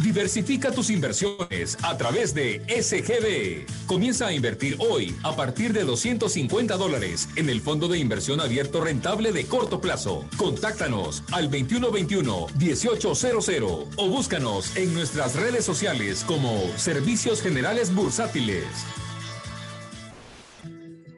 Diversifica 0.00 0.72
tus 0.72 0.88
inversiones 0.90 1.76
a 1.82 1.98
través 1.98 2.32
de 2.34 2.62
SGB. 2.66 3.66
Comienza 3.86 4.28
a 4.28 4.32
invertir 4.32 4.76
hoy 4.78 5.14
a 5.22 5.36
partir 5.36 5.74
de 5.74 5.84
250 5.84 6.76
dólares 6.76 7.28
en 7.36 7.50
el 7.50 7.60
Fondo 7.60 7.86
de 7.88 7.98
Inversión 7.98 8.40
Abierto 8.40 8.82
Rentable 8.82 9.32
de 9.32 9.44
corto 9.44 9.82
plazo. 9.82 10.24
Contáctanos 10.38 11.22
al 11.32 11.50
2121-1800 11.50 13.88
o 13.96 14.08
búscanos 14.08 14.76
en 14.76 14.94
nuestras 14.94 15.34
redes 15.36 15.64
sociales 15.64 16.24
como 16.26 16.60
Servicios 16.76 17.40
Generales 17.42 17.94
Bursátiles. 17.94 18.64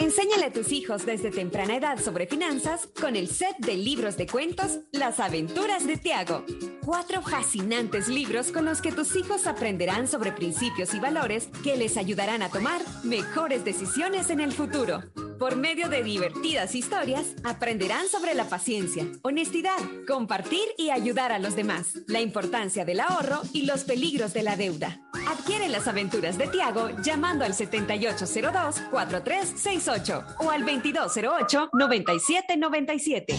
Enséñale 0.00 0.44
a 0.44 0.52
tus 0.52 0.70
hijos 0.70 1.04
desde 1.04 1.32
temprana 1.32 1.74
edad 1.74 1.98
sobre 1.98 2.28
finanzas 2.28 2.88
con 3.00 3.16
el 3.16 3.26
set 3.26 3.56
de 3.58 3.76
libros 3.76 4.16
de 4.16 4.28
cuentos 4.28 4.78
Las 4.92 5.18
aventuras 5.18 5.88
de 5.88 5.96
Tiago. 5.96 6.44
Cuatro 6.84 7.20
fascinantes 7.20 8.06
libros 8.06 8.52
con 8.52 8.64
los 8.64 8.80
que 8.80 8.92
tus 8.92 9.16
hijos 9.16 9.48
aprenderán 9.48 10.06
sobre 10.06 10.30
principios 10.30 10.94
y 10.94 11.00
valores 11.00 11.48
que 11.64 11.76
les 11.76 11.96
ayudarán 11.96 12.42
a 12.42 12.48
tomar 12.48 12.80
mejores 13.02 13.64
decisiones 13.64 14.30
en 14.30 14.38
el 14.38 14.52
futuro. 14.52 15.02
Por 15.36 15.56
medio 15.56 15.88
de 15.88 16.04
divertidas 16.04 16.76
historias, 16.76 17.34
aprenderán 17.42 18.08
sobre 18.08 18.34
la 18.34 18.48
paciencia, 18.48 19.04
honestidad, 19.22 19.78
compartir 20.06 20.68
y 20.76 20.90
ayudar 20.90 21.32
a 21.32 21.40
los 21.40 21.56
demás, 21.56 21.98
la 22.06 22.20
importancia 22.20 22.84
del 22.84 23.00
ahorro 23.00 23.40
y 23.52 23.66
los 23.66 23.82
peligros 23.82 24.32
de 24.32 24.44
la 24.44 24.56
deuda. 24.56 25.00
Adquiere 25.28 25.68
las 25.68 25.86
aventuras 25.86 26.36
de 26.38 26.46
Tiago 26.46 26.88
llamando 27.02 27.44
al 27.44 27.52
7802-4368 27.52 30.36
o 30.40 30.50
al 30.50 30.64
2208-9797. 30.64 33.34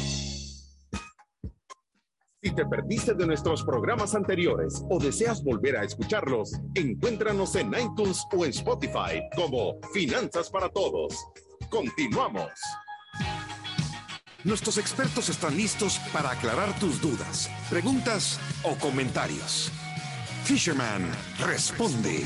Si 2.41 2.52
te 2.52 2.65
perdiste 2.67 3.15
de 3.15 3.25
nuestros 3.25 3.63
programas 3.63 4.13
anteriores 4.13 4.86
o 4.88 4.99
deseas 4.99 5.43
volver 5.43 5.78
a 5.78 5.84
escucharlos, 5.84 6.52
encuéntranos 6.75 7.56
en 7.56 7.73
iTunes 7.73 8.23
o 8.34 8.45
en 8.45 8.52
Spotify 8.52 9.23
como 9.36 9.80
Finanzas 9.91 10.52
para 10.52 10.69
Todos. 10.69 11.15
Continuamos. 11.71 12.52
Nuestros 14.43 14.78
expertos 14.78 15.30
están 15.30 15.58
listos 15.58 15.97
para 16.13 16.30
aclarar 16.30 16.80
tus 16.80 17.02
dudas, 17.02 17.49
preguntas 17.67 18.39
o 18.63 18.75
comentarios. 18.75 19.71
Fisherman 20.49 21.07
responde. 21.45 22.23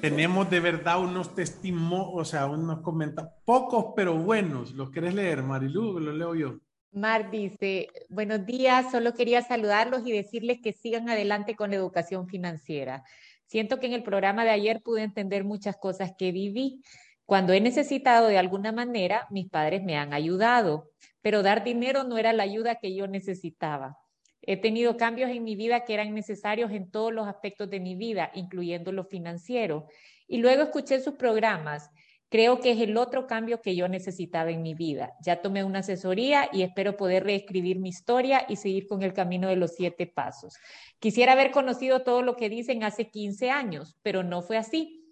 Tenemos 0.00 0.48
de 0.48 0.60
verdad 0.60 1.00
unos 1.00 1.34
testimonios, 1.34 2.10
o 2.14 2.24
sea, 2.24 2.46
unos 2.46 2.80
comentarios, 2.80 3.34
pocos 3.44 3.86
pero 3.96 4.16
buenos. 4.16 4.70
¿Los 4.74 4.92
querés 4.92 5.12
leer, 5.12 5.42
Marilu? 5.42 5.98
Lo 5.98 6.12
leo 6.12 6.36
yo. 6.36 6.60
Mar 6.92 7.32
dice, 7.32 7.88
buenos 8.08 8.46
días, 8.46 8.92
solo 8.92 9.12
quería 9.12 9.42
saludarlos 9.42 10.06
y 10.06 10.12
decirles 10.12 10.60
que 10.62 10.72
sigan 10.72 11.08
adelante 11.08 11.56
con 11.56 11.70
la 11.70 11.76
educación 11.76 12.28
financiera. 12.28 13.02
Siento 13.46 13.80
que 13.80 13.88
en 13.88 13.94
el 13.94 14.04
programa 14.04 14.44
de 14.44 14.50
ayer 14.50 14.82
pude 14.84 15.02
entender 15.02 15.42
muchas 15.42 15.78
cosas 15.78 16.12
que 16.16 16.30
viví. 16.30 16.80
Cuando 17.26 17.52
he 17.52 17.60
necesitado 17.60 18.28
de 18.28 18.38
alguna 18.38 18.70
manera, 18.70 19.26
mis 19.30 19.50
padres 19.50 19.82
me 19.82 19.96
han 19.96 20.12
ayudado, 20.12 20.92
pero 21.22 21.42
dar 21.42 21.64
dinero 21.64 22.04
no 22.04 22.18
era 22.18 22.32
la 22.32 22.44
ayuda 22.44 22.76
que 22.76 22.94
yo 22.94 23.08
necesitaba. 23.08 23.98
He 24.42 24.56
tenido 24.56 24.96
cambios 24.96 25.30
en 25.30 25.44
mi 25.44 25.56
vida 25.56 25.84
que 25.84 25.94
eran 25.94 26.14
necesarios 26.14 26.70
en 26.72 26.90
todos 26.90 27.12
los 27.12 27.28
aspectos 27.28 27.68
de 27.70 27.80
mi 27.80 27.94
vida, 27.94 28.30
incluyendo 28.34 28.92
lo 28.92 29.04
financiero. 29.04 29.86
Y 30.26 30.38
luego 30.38 30.62
escuché 30.62 31.00
sus 31.00 31.14
programas. 31.14 31.90
Creo 32.30 32.60
que 32.60 32.70
es 32.70 32.80
el 32.80 32.96
otro 32.96 33.26
cambio 33.26 33.60
que 33.60 33.74
yo 33.74 33.88
necesitaba 33.88 34.50
en 34.50 34.62
mi 34.62 34.74
vida. 34.74 35.12
Ya 35.20 35.42
tomé 35.42 35.64
una 35.64 35.80
asesoría 35.80 36.48
y 36.52 36.62
espero 36.62 36.96
poder 36.96 37.24
reescribir 37.24 37.80
mi 37.80 37.88
historia 37.88 38.46
y 38.48 38.54
seguir 38.54 38.86
con 38.86 39.02
el 39.02 39.12
camino 39.12 39.48
de 39.48 39.56
los 39.56 39.74
siete 39.74 40.06
pasos. 40.06 40.54
Quisiera 41.00 41.32
haber 41.32 41.50
conocido 41.50 42.02
todo 42.02 42.22
lo 42.22 42.36
que 42.36 42.48
dicen 42.48 42.84
hace 42.84 43.10
15 43.10 43.50
años, 43.50 43.98
pero 44.02 44.22
no 44.22 44.42
fue 44.42 44.56
así. 44.56 45.04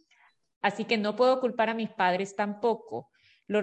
Así 0.62 0.84
que 0.84 0.96
no 0.96 1.16
puedo 1.16 1.40
culpar 1.40 1.70
a 1.70 1.74
mis 1.74 1.90
padres 1.90 2.36
tampoco. 2.36 3.10
Lo 3.48 3.60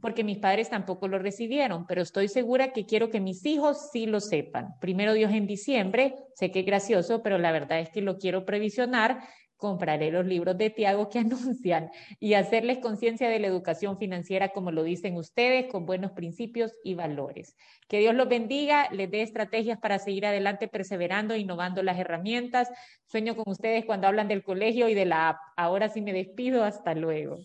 porque 0.00 0.24
mis 0.24 0.38
padres 0.38 0.68
tampoco 0.68 1.08
lo 1.08 1.18
recibieron, 1.18 1.86
pero 1.86 2.02
estoy 2.02 2.28
segura 2.28 2.72
que 2.72 2.86
quiero 2.86 3.10
que 3.10 3.20
mis 3.20 3.44
hijos 3.46 3.90
sí 3.90 4.06
lo 4.06 4.20
sepan. 4.20 4.78
Primero 4.80 5.14
Dios 5.14 5.32
en 5.32 5.46
diciembre, 5.46 6.14
sé 6.34 6.50
que 6.50 6.60
es 6.60 6.66
gracioso, 6.66 7.22
pero 7.22 7.38
la 7.38 7.52
verdad 7.52 7.80
es 7.80 7.90
que 7.90 8.02
lo 8.02 8.18
quiero 8.18 8.44
previsionar. 8.44 9.20
Compraré 9.56 10.12
los 10.12 10.24
libros 10.24 10.56
de 10.56 10.70
Tiago 10.70 11.08
que 11.08 11.18
anuncian 11.20 11.90
y 12.20 12.34
hacerles 12.34 12.78
conciencia 12.78 13.28
de 13.28 13.40
la 13.40 13.48
educación 13.48 13.98
financiera, 13.98 14.50
como 14.50 14.70
lo 14.70 14.84
dicen 14.84 15.16
ustedes, 15.16 15.72
con 15.72 15.86
buenos 15.86 16.12
principios 16.12 16.72
y 16.84 16.94
valores. 16.94 17.56
Que 17.88 17.98
Dios 17.98 18.14
los 18.14 18.28
bendiga, 18.28 18.88
les 18.92 19.10
dé 19.10 19.22
estrategias 19.22 19.78
para 19.80 19.98
seguir 19.98 20.26
adelante, 20.26 20.68
perseverando, 20.68 21.34
innovando 21.34 21.82
las 21.82 21.98
herramientas. 21.98 22.68
Sueño 23.06 23.34
con 23.34 23.50
ustedes 23.50 23.84
cuando 23.86 24.06
hablan 24.06 24.28
del 24.28 24.44
colegio 24.44 24.88
y 24.88 24.94
de 24.94 25.06
la 25.06 25.30
app. 25.30 25.38
Ahora 25.56 25.88
sí 25.88 26.02
me 26.02 26.12
despido, 26.12 26.62
hasta 26.62 26.94
luego. 26.94 27.38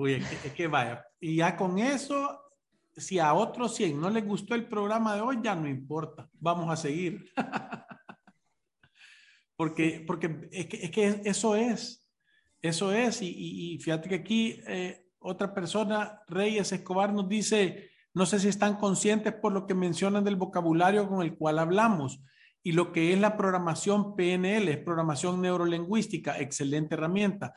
Uy, 0.00 0.14
es 0.14 0.52
que, 0.54 0.66
vaya. 0.66 1.04
Y 1.20 1.36
ya 1.36 1.54
con 1.54 1.78
eso, 1.78 2.40
si 2.96 3.18
a 3.18 3.34
otros 3.34 3.74
100 3.74 4.00
no 4.00 4.08
les 4.08 4.26
gustó 4.26 4.54
el 4.54 4.66
programa 4.66 5.14
de 5.14 5.20
hoy, 5.20 5.40
ya 5.42 5.54
no 5.54 5.68
importa. 5.68 6.26
Vamos 6.32 6.70
a 6.70 6.76
seguir. 6.76 7.30
porque 9.56 10.02
porque 10.06 10.48
es 10.50 10.66
que, 10.68 10.84
es 10.84 10.90
que, 10.90 11.20
eso 11.26 11.54
es. 11.54 12.08
Eso 12.62 12.92
es. 12.92 13.20
Y, 13.20 13.74
y, 13.74 13.78
fíjate 13.78 14.08
que 14.08 14.14
aquí 14.14 14.62
eh, 14.66 15.06
otra 15.18 15.52
persona, 15.52 16.22
Reyes 16.28 16.72
Escobar, 16.72 17.12
nos 17.12 17.28
dice, 17.28 17.90
no 18.14 18.24
sé 18.24 18.40
si 18.40 18.48
están 18.48 18.76
conscientes 18.76 19.34
por 19.34 19.52
lo 19.52 19.66
que 19.66 19.74
mencionan 19.74 20.24
del 20.24 20.36
vocabulario 20.36 21.10
con 21.10 21.20
el 21.20 21.36
cual 21.36 21.58
hablamos 21.58 22.22
y 22.62 22.72
lo 22.72 22.90
que 22.90 23.12
es 23.12 23.20
la 23.20 23.36
programación 23.36 24.16
PNL, 24.16 24.68
es 24.68 24.78
programación 24.78 25.42
neurolingüística, 25.42 26.38
excelente 26.38 26.94
herramienta. 26.94 27.52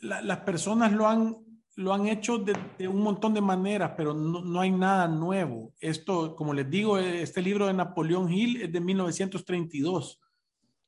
las 0.00 0.38
personas 0.40 0.92
lo 0.92 1.08
han, 1.08 1.44
lo 1.76 1.92
han 1.92 2.06
hecho 2.06 2.38
de, 2.38 2.88
un 2.88 3.02
montón 3.02 3.34
de 3.34 3.40
maneras, 3.40 3.92
pero 3.96 4.14
no, 4.14 4.60
hay 4.60 4.70
nada 4.70 5.08
nuevo. 5.08 5.72
Esto, 5.80 6.36
como 6.36 6.54
les 6.54 6.68
digo, 6.70 6.98
este 6.98 7.42
libro 7.42 7.66
de 7.66 7.74
Napoleón 7.74 8.32
Hill 8.32 8.62
es 8.62 8.72
de 8.72 8.80
1932, 8.80 10.20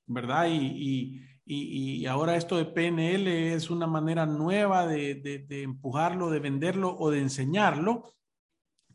¿verdad? 0.06 0.48
Y, 0.50 1.22
y, 1.44 2.06
ahora 2.06 2.36
esto 2.36 2.56
de 2.56 2.64
PNL 2.64 3.26
es 3.28 3.70
una 3.70 3.86
manera 3.86 4.26
nueva 4.26 4.86
de, 4.86 5.14
de 5.46 5.62
empujarlo, 5.62 6.30
de 6.30 6.40
venderlo 6.40 6.96
o 6.98 7.10
de 7.10 7.20
enseñarlo, 7.20 8.14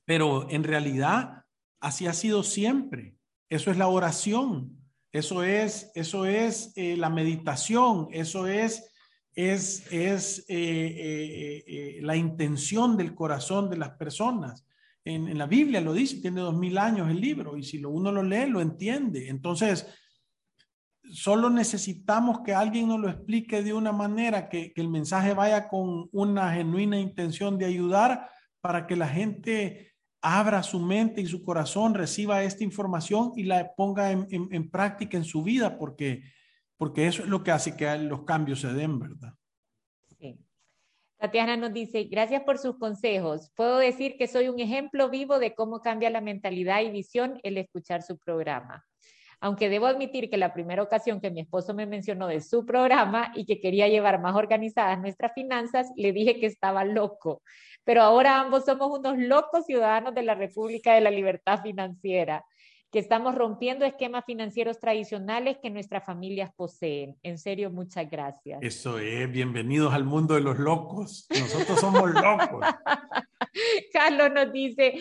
pero 0.06 0.50
en 0.50 0.64
realidad 0.64 1.46
así 1.80 2.08
ha 2.08 2.14
sido 2.14 2.44
siempre. 2.44 3.16
Eso 3.50 3.72
es 3.72 3.78
la 3.78 3.88
oración, 3.88 4.82
eso 5.12 5.44
es, 5.44 5.92
eso 5.94 6.26
es 6.26 6.72
eh, 6.78 6.96
la 6.96 7.10
meditación, 7.10 8.08
eso 8.12 8.48
es, 8.48 8.91
es, 9.36 9.92
es 9.92 10.46
eh, 10.48 11.64
eh, 11.68 12.00
la 12.02 12.16
intención 12.16 12.98
del 12.98 13.16
corazón 13.16 13.70
de 13.70 13.78
las 13.78 13.92
personas. 13.92 14.66
En, 15.04 15.38
la 15.38 15.48
Biblia 15.48 15.82
lo 15.82 15.94
dice, 15.94 16.22
tiene 16.22 16.42
dos 16.42 16.56
mil 16.56 16.78
años 16.78 17.10
el 17.10 17.20
libro 17.20 17.58
y 17.58 17.64
si 17.64 17.84
uno 17.84 18.12
lo 18.12 18.24
lee, 18.24 18.48
lo 18.48 18.62
entiende. 18.62 19.30
Entonces, 19.30 19.88
solo 21.12 21.50
necesitamos 21.50 22.42
que 22.42 22.54
alguien 22.54 22.88
nos 22.88 23.00
lo 23.00 23.10
explique 23.10 23.64
de 23.64 23.74
una 23.74 23.92
manera 23.92 24.50
que 24.50 24.74
el 24.76 24.90
mensaje 24.90 25.34
vaya 25.34 25.68
con 25.68 26.10
una 26.12 26.54
genuina 26.54 27.00
intención 27.00 27.58
de 27.58 27.66
ayudar 27.66 28.30
para 28.62 28.86
que 28.86 28.96
la 28.96 29.08
gente 29.08 29.92
abra 30.22 30.62
su 30.62 30.80
mente 30.80 31.22
y 31.22 31.26
su 31.26 31.44
corazón, 31.44 31.96
reciba 31.96 32.44
esta 32.44 32.64
información 32.64 33.32
y 33.36 33.44
la 33.44 33.74
ponga 33.76 34.12
en, 34.12 34.70
práctica 34.70 35.18
en 35.18 35.24
su 35.24 35.42
vida, 35.42 35.78
porque, 35.78 36.24
porque 36.82 37.06
eso 37.06 37.22
es 37.22 37.30
lo 37.30 37.44
que 37.44 37.52
hace 37.52 37.78
que 37.78 37.96
los 38.00 38.24
cambios 38.24 38.62
se 38.62 38.74
den, 38.74 38.98
¿verdad? 38.98 39.36
Sí. 40.18 40.40
Tatiana 41.20 41.56
nos 41.56 41.72
dice, 41.72 42.06
gracias 42.06 42.42
por 42.42 42.58
sus 42.58 42.80
consejos. 42.80 43.52
Puedo 43.56 43.78
decir 43.78 44.18
que 44.18 44.26
soy 44.26 44.50
un 44.50 44.60
ejemplo 44.60 45.08
vivo 45.12 45.38
de 45.38 45.54
cómo 45.54 45.82
cambia 45.82 46.10
la 46.10 46.22
mentalidad 46.22 46.82
y 46.82 46.90
visión 46.90 47.40
el 47.44 47.60
escuchar 47.60 48.02
su 48.02 48.18
programa. 48.18 48.84
Aunque 49.40 49.70
debo 49.70 49.86
admitir 49.86 50.28
que 50.32 50.38
la 50.38 50.56
primera 50.56 50.82
ocasión 50.82 51.22
que 51.22 51.30
mi 51.30 51.42
esposo 51.42 51.76
me 51.76 51.86
mencionó 51.86 52.26
de 52.26 52.42
su 52.42 52.66
programa 52.66 53.32
y 53.36 53.46
que 53.46 53.60
quería 53.60 53.88
llevar 53.88 54.20
más 54.20 54.36
organizadas 54.36 55.00
nuestras 55.00 55.34
finanzas, 55.34 55.92
le 55.96 56.14
dije 56.14 56.40
que 56.40 56.48
estaba 56.48 56.84
loco 56.84 57.44
pero 57.84 58.04
ahora 58.04 58.40
ambos 58.40 58.66
somos 58.66 59.00
unos 59.00 59.18
locos 59.18 59.66
ciudadanos 59.66 60.14
de 60.14 60.24
la 60.24 60.36
República 60.36 60.94
de 60.94 61.02
la 61.02 61.12
Libertad 61.12 61.62
Financiera, 61.62 62.46
que 62.92 63.00
estamos 63.00 63.36
rompiendo 63.36 63.86
esquemas 63.86 64.26
financieros 64.26 64.80
tradicionales 64.80 65.58
que 65.62 65.70
nuestras 65.70 66.06
familias 66.06 66.52
poseen. 66.54 67.16
En 67.24 67.38
serio, 67.38 67.72
muchas 67.72 68.10
gracias. 68.10 68.60
Eso 68.62 69.00
es, 69.00 69.32
bienvenidos 69.32 69.94
al 69.94 70.04
mundo 70.04 70.36
de 70.36 70.42
los 70.42 70.60
locos. 70.60 71.26
Nosotros 71.30 71.80
somos 71.80 72.12
locos. 72.12 72.66
Carlos 73.94 74.32
nos 74.34 74.52
dice, 74.52 74.94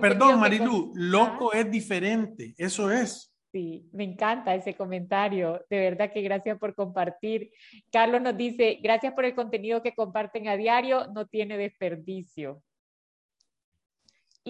perdón, 0.00 0.40
Marilu, 0.40 0.92
loco 0.94 1.52
es 1.52 1.70
diferente, 1.70 2.54
eso 2.58 2.90
es. 2.90 3.32
Sí, 3.52 3.88
me 3.92 4.04
encanta 4.04 4.54
ese 4.54 4.74
comentario. 4.74 5.64
De 5.70 5.78
verdad 5.78 6.12
que 6.12 6.20
gracias 6.20 6.58
por 6.58 6.74
compartir. 6.74 7.50
Carlos 7.90 8.20
nos 8.20 8.36
dice, 8.36 8.78
gracias 8.82 9.14
por 9.14 9.24
el 9.24 9.34
contenido 9.34 9.82
que 9.82 9.94
comparten 9.94 10.48
a 10.48 10.56
diario, 10.56 11.06
no 11.14 11.26
tiene 11.26 11.56
desperdicio. 11.56 12.62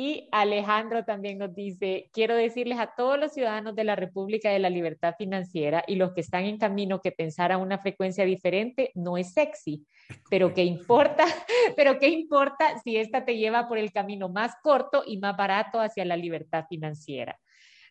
Y 0.01 0.29
Alejandro 0.31 1.05
también 1.05 1.39
nos 1.39 1.57
dice, 1.57 2.09
quiero 2.13 2.37
decirles 2.37 2.79
a 2.79 2.95
todos 2.97 3.19
los 3.19 3.33
ciudadanos 3.33 3.75
de 3.75 3.83
la 3.83 3.97
República 3.97 4.49
de 4.49 4.61
la 4.61 4.71
Libertad 4.71 5.17
Financiera 5.19 5.83
y 5.89 5.97
los 5.97 6.13
que 6.13 6.21
están 6.21 6.45
en 6.45 6.57
camino 6.57 7.01
que 7.01 7.11
pensar 7.11 7.51
a 7.51 7.59
una 7.59 7.79
frecuencia 7.79 8.25
diferente 8.25 8.93
no 8.95 9.19
es 9.19 9.33
sexy, 9.33 9.89
pero 10.31 10.55
qué 10.55 10.63
importa, 10.63 11.25
pero 11.77 11.99
qué 11.99 12.11
importa 12.11 12.79
si 12.85 12.97
esta 12.97 13.25
te 13.25 13.39
lleva 13.39 13.67
por 13.67 13.77
el 13.77 13.91
camino 13.91 14.29
más 14.29 14.55
corto 14.63 15.03
y 15.05 15.19
más 15.19 15.37
barato 15.37 15.81
hacia 15.81 16.05
la 16.05 16.17
libertad 16.17 16.67
financiera. 16.69 17.37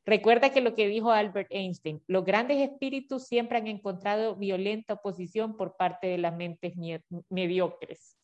Recuerda 0.05 0.51
que 0.51 0.61
lo 0.61 0.75
que 0.75 0.87
dijo 0.87 1.11
Albert 1.11 1.49
Einstein, 1.51 2.01
los 2.07 2.23
grandes 2.23 2.61
espíritus 2.61 3.25
siempre 3.27 3.57
han 3.57 3.67
encontrado 3.67 4.37
violenta 4.37 4.93
oposición 4.93 5.57
por 5.57 5.75
parte 5.75 6.07
de 6.07 6.19
las 6.19 6.33
mentes 6.33 6.73
mediocres. 7.29 8.16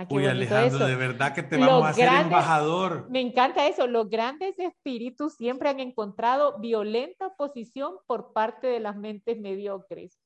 Ah, 0.00 0.06
Uy, 0.10 0.26
Alejandro, 0.26 0.86
de 0.86 0.94
verdad 0.94 1.34
que 1.34 1.42
te 1.42 1.56
vamos 1.56 1.84
a 1.84 1.88
hacer 1.88 2.08
embajador. 2.08 3.08
Me 3.10 3.20
encanta 3.20 3.66
eso. 3.66 3.88
Los 3.88 4.08
grandes 4.08 4.56
espíritus 4.56 5.34
siempre 5.34 5.70
han 5.70 5.80
encontrado 5.80 6.60
violenta 6.60 7.26
oposición 7.26 7.96
por 8.06 8.32
parte 8.32 8.68
de 8.68 8.78
las 8.78 8.96
mentes 8.96 9.40
mediocres. 9.40 10.20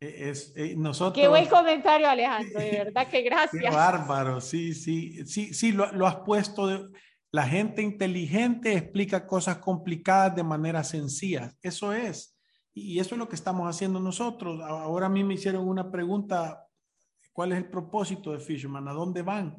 E-, 0.00 0.30
es, 0.30 0.52
eh, 0.56 0.74
nosotros... 0.76 1.22
Qué 1.22 1.28
buen 1.28 1.46
comentario, 1.46 2.08
Alejandro. 2.08 2.58
De 2.58 2.70
verdad 2.72 3.06
que 3.06 3.22
gracias. 3.22 3.62
Qué 3.62 3.70
bárbaro. 3.70 4.40
Sí, 4.40 4.74
sí, 4.74 5.24
sí, 5.24 5.54
sí, 5.54 5.70
lo, 5.70 5.92
lo 5.92 6.08
has 6.08 6.16
puesto 6.16 6.66
de 6.66 6.88
la 7.30 7.44
gente 7.44 7.82
inteligente 7.82 8.72
explica 8.72 9.24
cosas 9.24 9.58
complicadas 9.58 10.34
de 10.34 10.42
manera 10.42 10.82
sencilla. 10.82 11.54
Eso 11.62 11.92
es. 11.92 12.36
Y 12.74 12.98
eso 12.98 13.14
es 13.14 13.18
lo 13.20 13.28
que 13.28 13.36
estamos 13.36 13.68
haciendo 13.68 14.00
nosotros. 14.00 14.60
Ahora 14.62 15.06
a 15.06 15.10
mí 15.10 15.22
me 15.22 15.34
hicieron 15.34 15.68
una 15.68 15.92
pregunta, 15.92 16.65
¿cuál 17.36 17.52
es 17.52 17.58
el 17.58 17.66
propósito 17.66 18.32
de 18.32 18.38
Fisherman? 18.38 18.88
¿A 18.88 18.94
dónde 18.94 19.20
van? 19.20 19.58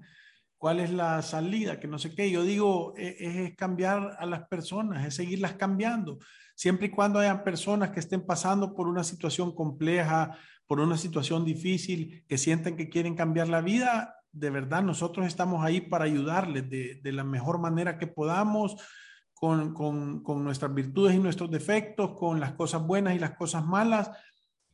¿Cuál 0.58 0.80
es 0.80 0.92
la 0.92 1.22
salida? 1.22 1.80
Que 1.80 1.88
no 1.88 2.00
sé 2.00 2.16
qué. 2.16 2.32
Yo 2.32 2.42
digo, 2.42 2.96
e, 2.98 3.16
es, 3.20 3.56
cambiar 3.56 4.18
a 4.18 4.26
las 4.26 4.48
personas, 4.48 5.06
es 5.06 5.14
seguirlas 5.14 5.54
cambiando. 5.54 6.18
Siempre 6.56 6.88
y 6.88 6.90
cuando 6.90 7.20
hayan 7.20 7.44
personas 7.44 7.92
que 7.92 8.00
estén 8.00 8.26
pasando 8.26 8.74
por 8.74 8.88
una 8.88 9.04
situación 9.04 9.54
compleja, 9.54 10.36
por 10.66 10.80
una 10.80 10.98
situación 10.98 11.46
difícil, 11.46 12.26
que 12.28 12.40
sienten 12.40 12.78
que 12.78 12.90
quieren 12.90 13.14
cambiar 13.14 13.48
la 13.48 13.62
vida, 13.62 14.16
de 14.32 14.50
verdad 14.50 14.82
nosotros 14.82 15.28
estamos 15.28 15.64
ahí 15.64 15.82
para 15.82 16.06
ayudarles 16.06 16.68
de, 16.72 17.12
la 17.12 17.24
mejor 17.24 17.60
manera 17.60 18.00
que 18.00 18.08
podamos, 18.08 18.76
con, 19.36 19.72
con, 19.76 20.44
nuestras 20.44 20.74
virtudes 20.74 21.14
y 21.14 21.20
nuestros 21.20 21.52
defectos, 21.52 22.18
con 22.18 22.40
las 22.40 22.54
cosas 22.54 22.82
buenas 22.82 23.14
y 23.14 23.20
las 23.20 23.36
cosas 23.36 23.64
malas, 23.64 24.10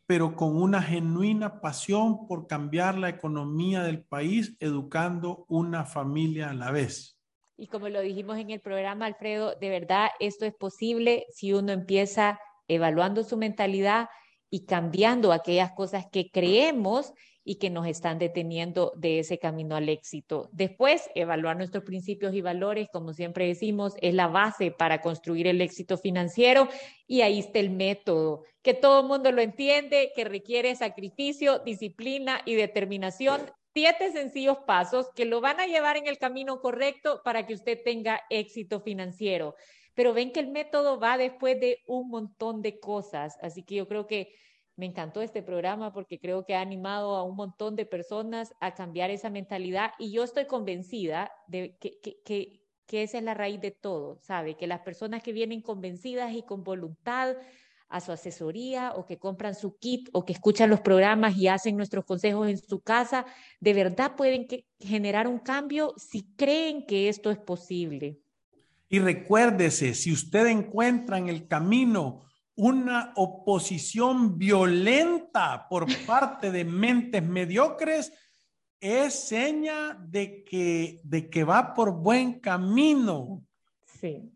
pero 0.06 0.36
con 0.36 0.62
una 0.62 0.82
genuina 0.82 1.62
pasión 1.62 2.28
por 2.28 2.48
cambiar 2.48 2.98
la 2.98 3.10
economía 3.10 3.84
del 3.84 4.04
país, 4.04 4.56
educando 4.60 5.46
una 5.48 5.86
familia 5.86 6.50
a 6.50 6.54
la 6.54 6.72
vez. 6.72 7.20
Y 7.56 7.68
como 7.68 7.88
lo 7.90 8.02
dijimos 8.02 8.38
en 8.38 8.50
el 8.50 8.60
programa, 8.60 9.06
Alfredo, 9.06 9.56
de 9.56 9.70
verdad 9.70 10.10
esto 10.20 10.46
es 10.46 10.54
posible 10.54 11.26
si 11.30 11.54
uno 11.54 11.72
empieza 11.72 12.40
evaluando 12.68 13.24
su 13.24 13.38
mentalidad 13.38 14.10
y 14.50 14.66
cambiando 14.66 15.32
aquellas 15.32 15.72
cosas 15.72 16.06
que 16.12 16.30
creemos 16.32 17.14
y 17.46 17.56
que 17.56 17.70
nos 17.70 17.88
están 17.88 18.20
deteniendo 18.20 18.94
de 18.96 19.20
ese 19.20 19.38
camino 19.38 19.76
al 19.76 19.90
éxito. 19.90 20.50
Después, 20.54 21.10
evaluar 21.14 21.58
nuestros 21.58 21.84
principios 21.84 22.34
y 22.34 22.42
valores, 22.42 22.88
como 22.92 23.14
siempre 23.14 23.48
decimos, 23.48 23.96
es 24.02 24.14
la 24.14 24.28
base 24.28 24.72
para 24.72 25.02
construir 25.02 25.48
el 25.48 25.62
éxito 25.62 25.98
financiero 25.98 26.70
y 27.08 27.22
ahí 27.22 27.40
está 27.40 27.60
el 27.60 27.70
método, 27.70 28.44
que 28.62 28.74
todo 28.74 29.02
el 29.02 29.08
mundo 29.08 29.32
lo 29.32 29.42
entiende, 29.42 30.12
que 30.16 30.24
requiere 30.24 30.76
sacrificio, 30.76 31.60
disciplina 31.60 32.42
y 32.46 32.56
determinación. 32.56 33.42
Siete 33.74 34.12
sencillos 34.12 34.60
pasos 34.68 35.08
que 35.16 35.26
lo 35.26 35.42
van 35.42 35.60
a 35.60 35.66
llevar 35.66 35.98
en 35.98 36.08
el 36.08 36.20
camino 36.20 36.62
correcto 36.62 37.22
para 37.24 37.46
que 37.46 37.56
usted 37.56 37.80
tenga 37.84 38.22
éxito 38.30 38.82
financiero. 38.82 39.56
Pero 39.96 40.14
ven 40.14 40.32
que 40.32 40.40
el 40.40 40.50
método 40.50 41.00
va 41.00 41.18
después 41.18 41.60
de 41.60 41.80
un 41.88 42.10
montón 42.10 42.62
de 42.62 42.80
cosas, 42.80 43.38
así 43.42 43.64
que 43.64 43.76
yo 43.76 43.88
creo 43.88 44.08
que 44.08 44.34
me 44.76 44.86
encantó 44.88 45.22
este 45.22 45.44
programa 45.44 45.94
porque 45.94 46.20
creo 46.20 46.46
que 46.46 46.56
ha 46.56 46.62
animado 46.62 47.16
a 47.16 47.24
un 47.24 47.36
montón 47.36 47.76
de 47.76 47.86
personas 47.86 48.54
a 48.60 48.74
cambiar 48.74 49.12
esa 49.12 49.30
mentalidad 49.30 49.92
y 50.00 50.12
yo 50.12 50.24
estoy 50.24 50.46
convencida 50.46 51.32
de 51.48 51.78
que, 51.80 52.00
que, 52.24 52.60
esa 52.92 53.18
es 53.18 53.24
la 53.24 53.34
raíz 53.34 53.60
de 53.60 53.72
todo, 53.72 54.20
¿sabe? 54.22 54.56
Que 54.56 54.68
las 54.68 54.82
personas 54.82 55.24
que 55.24 55.34
vienen 55.34 55.62
convencidas 55.62 56.32
y 56.34 56.44
con 56.44 56.64
voluntad 56.64 57.36
a 57.90 58.00
su 58.02 58.12
asesoría 58.12 58.94
o 58.96 59.08
que 59.08 59.18
compran 59.18 59.56
su 59.56 59.78
kit 59.78 60.10
o 60.14 60.26
que 60.26 60.34
escuchan 60.34 60.70
los 60.70 60.82
programas 60.82 61.36
y 61.36 61.48
hacen 61.48 61.76
nuestros 61.76 62.06
consejos 62.06 62.50
en 62.50 62.60
su 62.60 62.82
casa, 62.82 63.26
de 63.60 63.74
verdad 63.74 64.16
pueden 64.16 64.46
generar 64.80 65.28
un 65.28 65.40
cambio 65.40 65.96
si 65.98 66.24
creen 66.36 66.86
que 66.86 67.10
esto 67.10 67.32
es 67.32 67.40
posible. 67.40 68.20
Y 68.90 69.00
recuérdese, 69.00 69.96
si 69.96 70.12
usted 70.12 70.46
encuentra 70.46 71.18
en 71.18 71.30
el 71.30 71.48
camino 71.48 72.26
una 72.56 73.14
oposición 73.16 74.38
violenta 74.38 75.68
por 75.70 75.88
parte 76.06 76.52
de 76.52 76.66
mentes 76.66 77.24
mediocres 77.24 78.14
es 78.80 79.14
seña 79.14 79.98
de 80.00 80.44
que, 80.44 81.02
de 81.04 81.30
que 81.30 81.44
va 81.44 81.74
por 81.74 81.92
buen 81.92 82.40
camino. 82.40 83.44
Sí, 83.86 84.34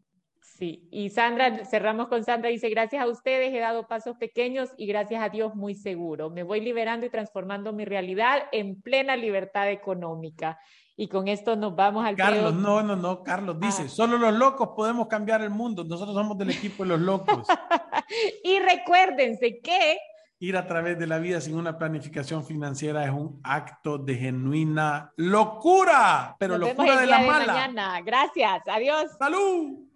Sí, 0.58 0.88
y 0.90 1.12
Sandra, 1.12 1.66
cerramos 1.66 2.08
con 2.08 2.24
Sandra, 2.24 2.50
dice, 2.50 2.68
gracias 2.70 3.04
a 3.04 3.08
ustedes 3.08 3.54
he 3.54 3.60
dado 3.60 3.88
pasos 3.88 4.18
pequeños 4.18 4.72
y 4.76 4.88
gracias 4.88 5.22
a 5.22 5.30
Dios 5.30 5.54
muy 5.54 5.76
seguro. 5.76 6.32
Me 6.32 6.42
voy 6.42 6.62
liberando 6.62 7.06
y 7.06 7.12
transformando 7.12 7.74
mi 7.74 7.86
realidad 7.86 8.46
en 8.52 8.82
plena 8.82 9.16
libertad 9.16 9.70
económica. 9.70 10.58
Y 11.00 11.08
con 11.08 11.28
esto 11.28 11.56
nos 11.56 11.76
vamos 11.76 12.04
al... 12.04 12.16
Carlos, 12.16 12.56
no, 12.56 12.82
no, 12.82 12.96
no, 12.96 13.22
Carlos 13.22 13.60
dice, 13.60 13.84
ah. 13.86 13.88
solo 13.88 14.18
los 14.18 14.34
locos 14.34 14.70
podemos 14.76 15.08
cambiar 15.08 15.44
el 15.44 15.52
mundo, 15.52 15.84
nosotros 15.84 16.16
somos 16.16 16.36
del 16.40 16.50
equipo 16.50 16.82
de 16.82 16.90
los 16.90 17.00
locos. 17.00 17.48
y 18.44 18.58
recuérdense 18.60 19.60
que... 19.62 20.00
Ir 20.40 20.58
a 20.58 20.66
través 20.66 20.98
de 20.98 21.06
la 21.06 21.20
vida 21.20 21.40
sin 21.40 21.56
una 21.56 21.78
planificación 21.78 22.44
financiera 22.44 23.06
es 23.06 23.12
un 23.12 23.40
acto 23.44 24.00
de 24.00 24.16
genuina 24.16 25.12
locura, 25.18 26.36
pero 26.40 26.58
locura 26.58 27.00
de 27.00 27.06
la 27.06 27.20
mala. 27.20 28.02
Gracias, 28.04 28.62
adiós. 28.68 29.12
Salud. 29.20 29.87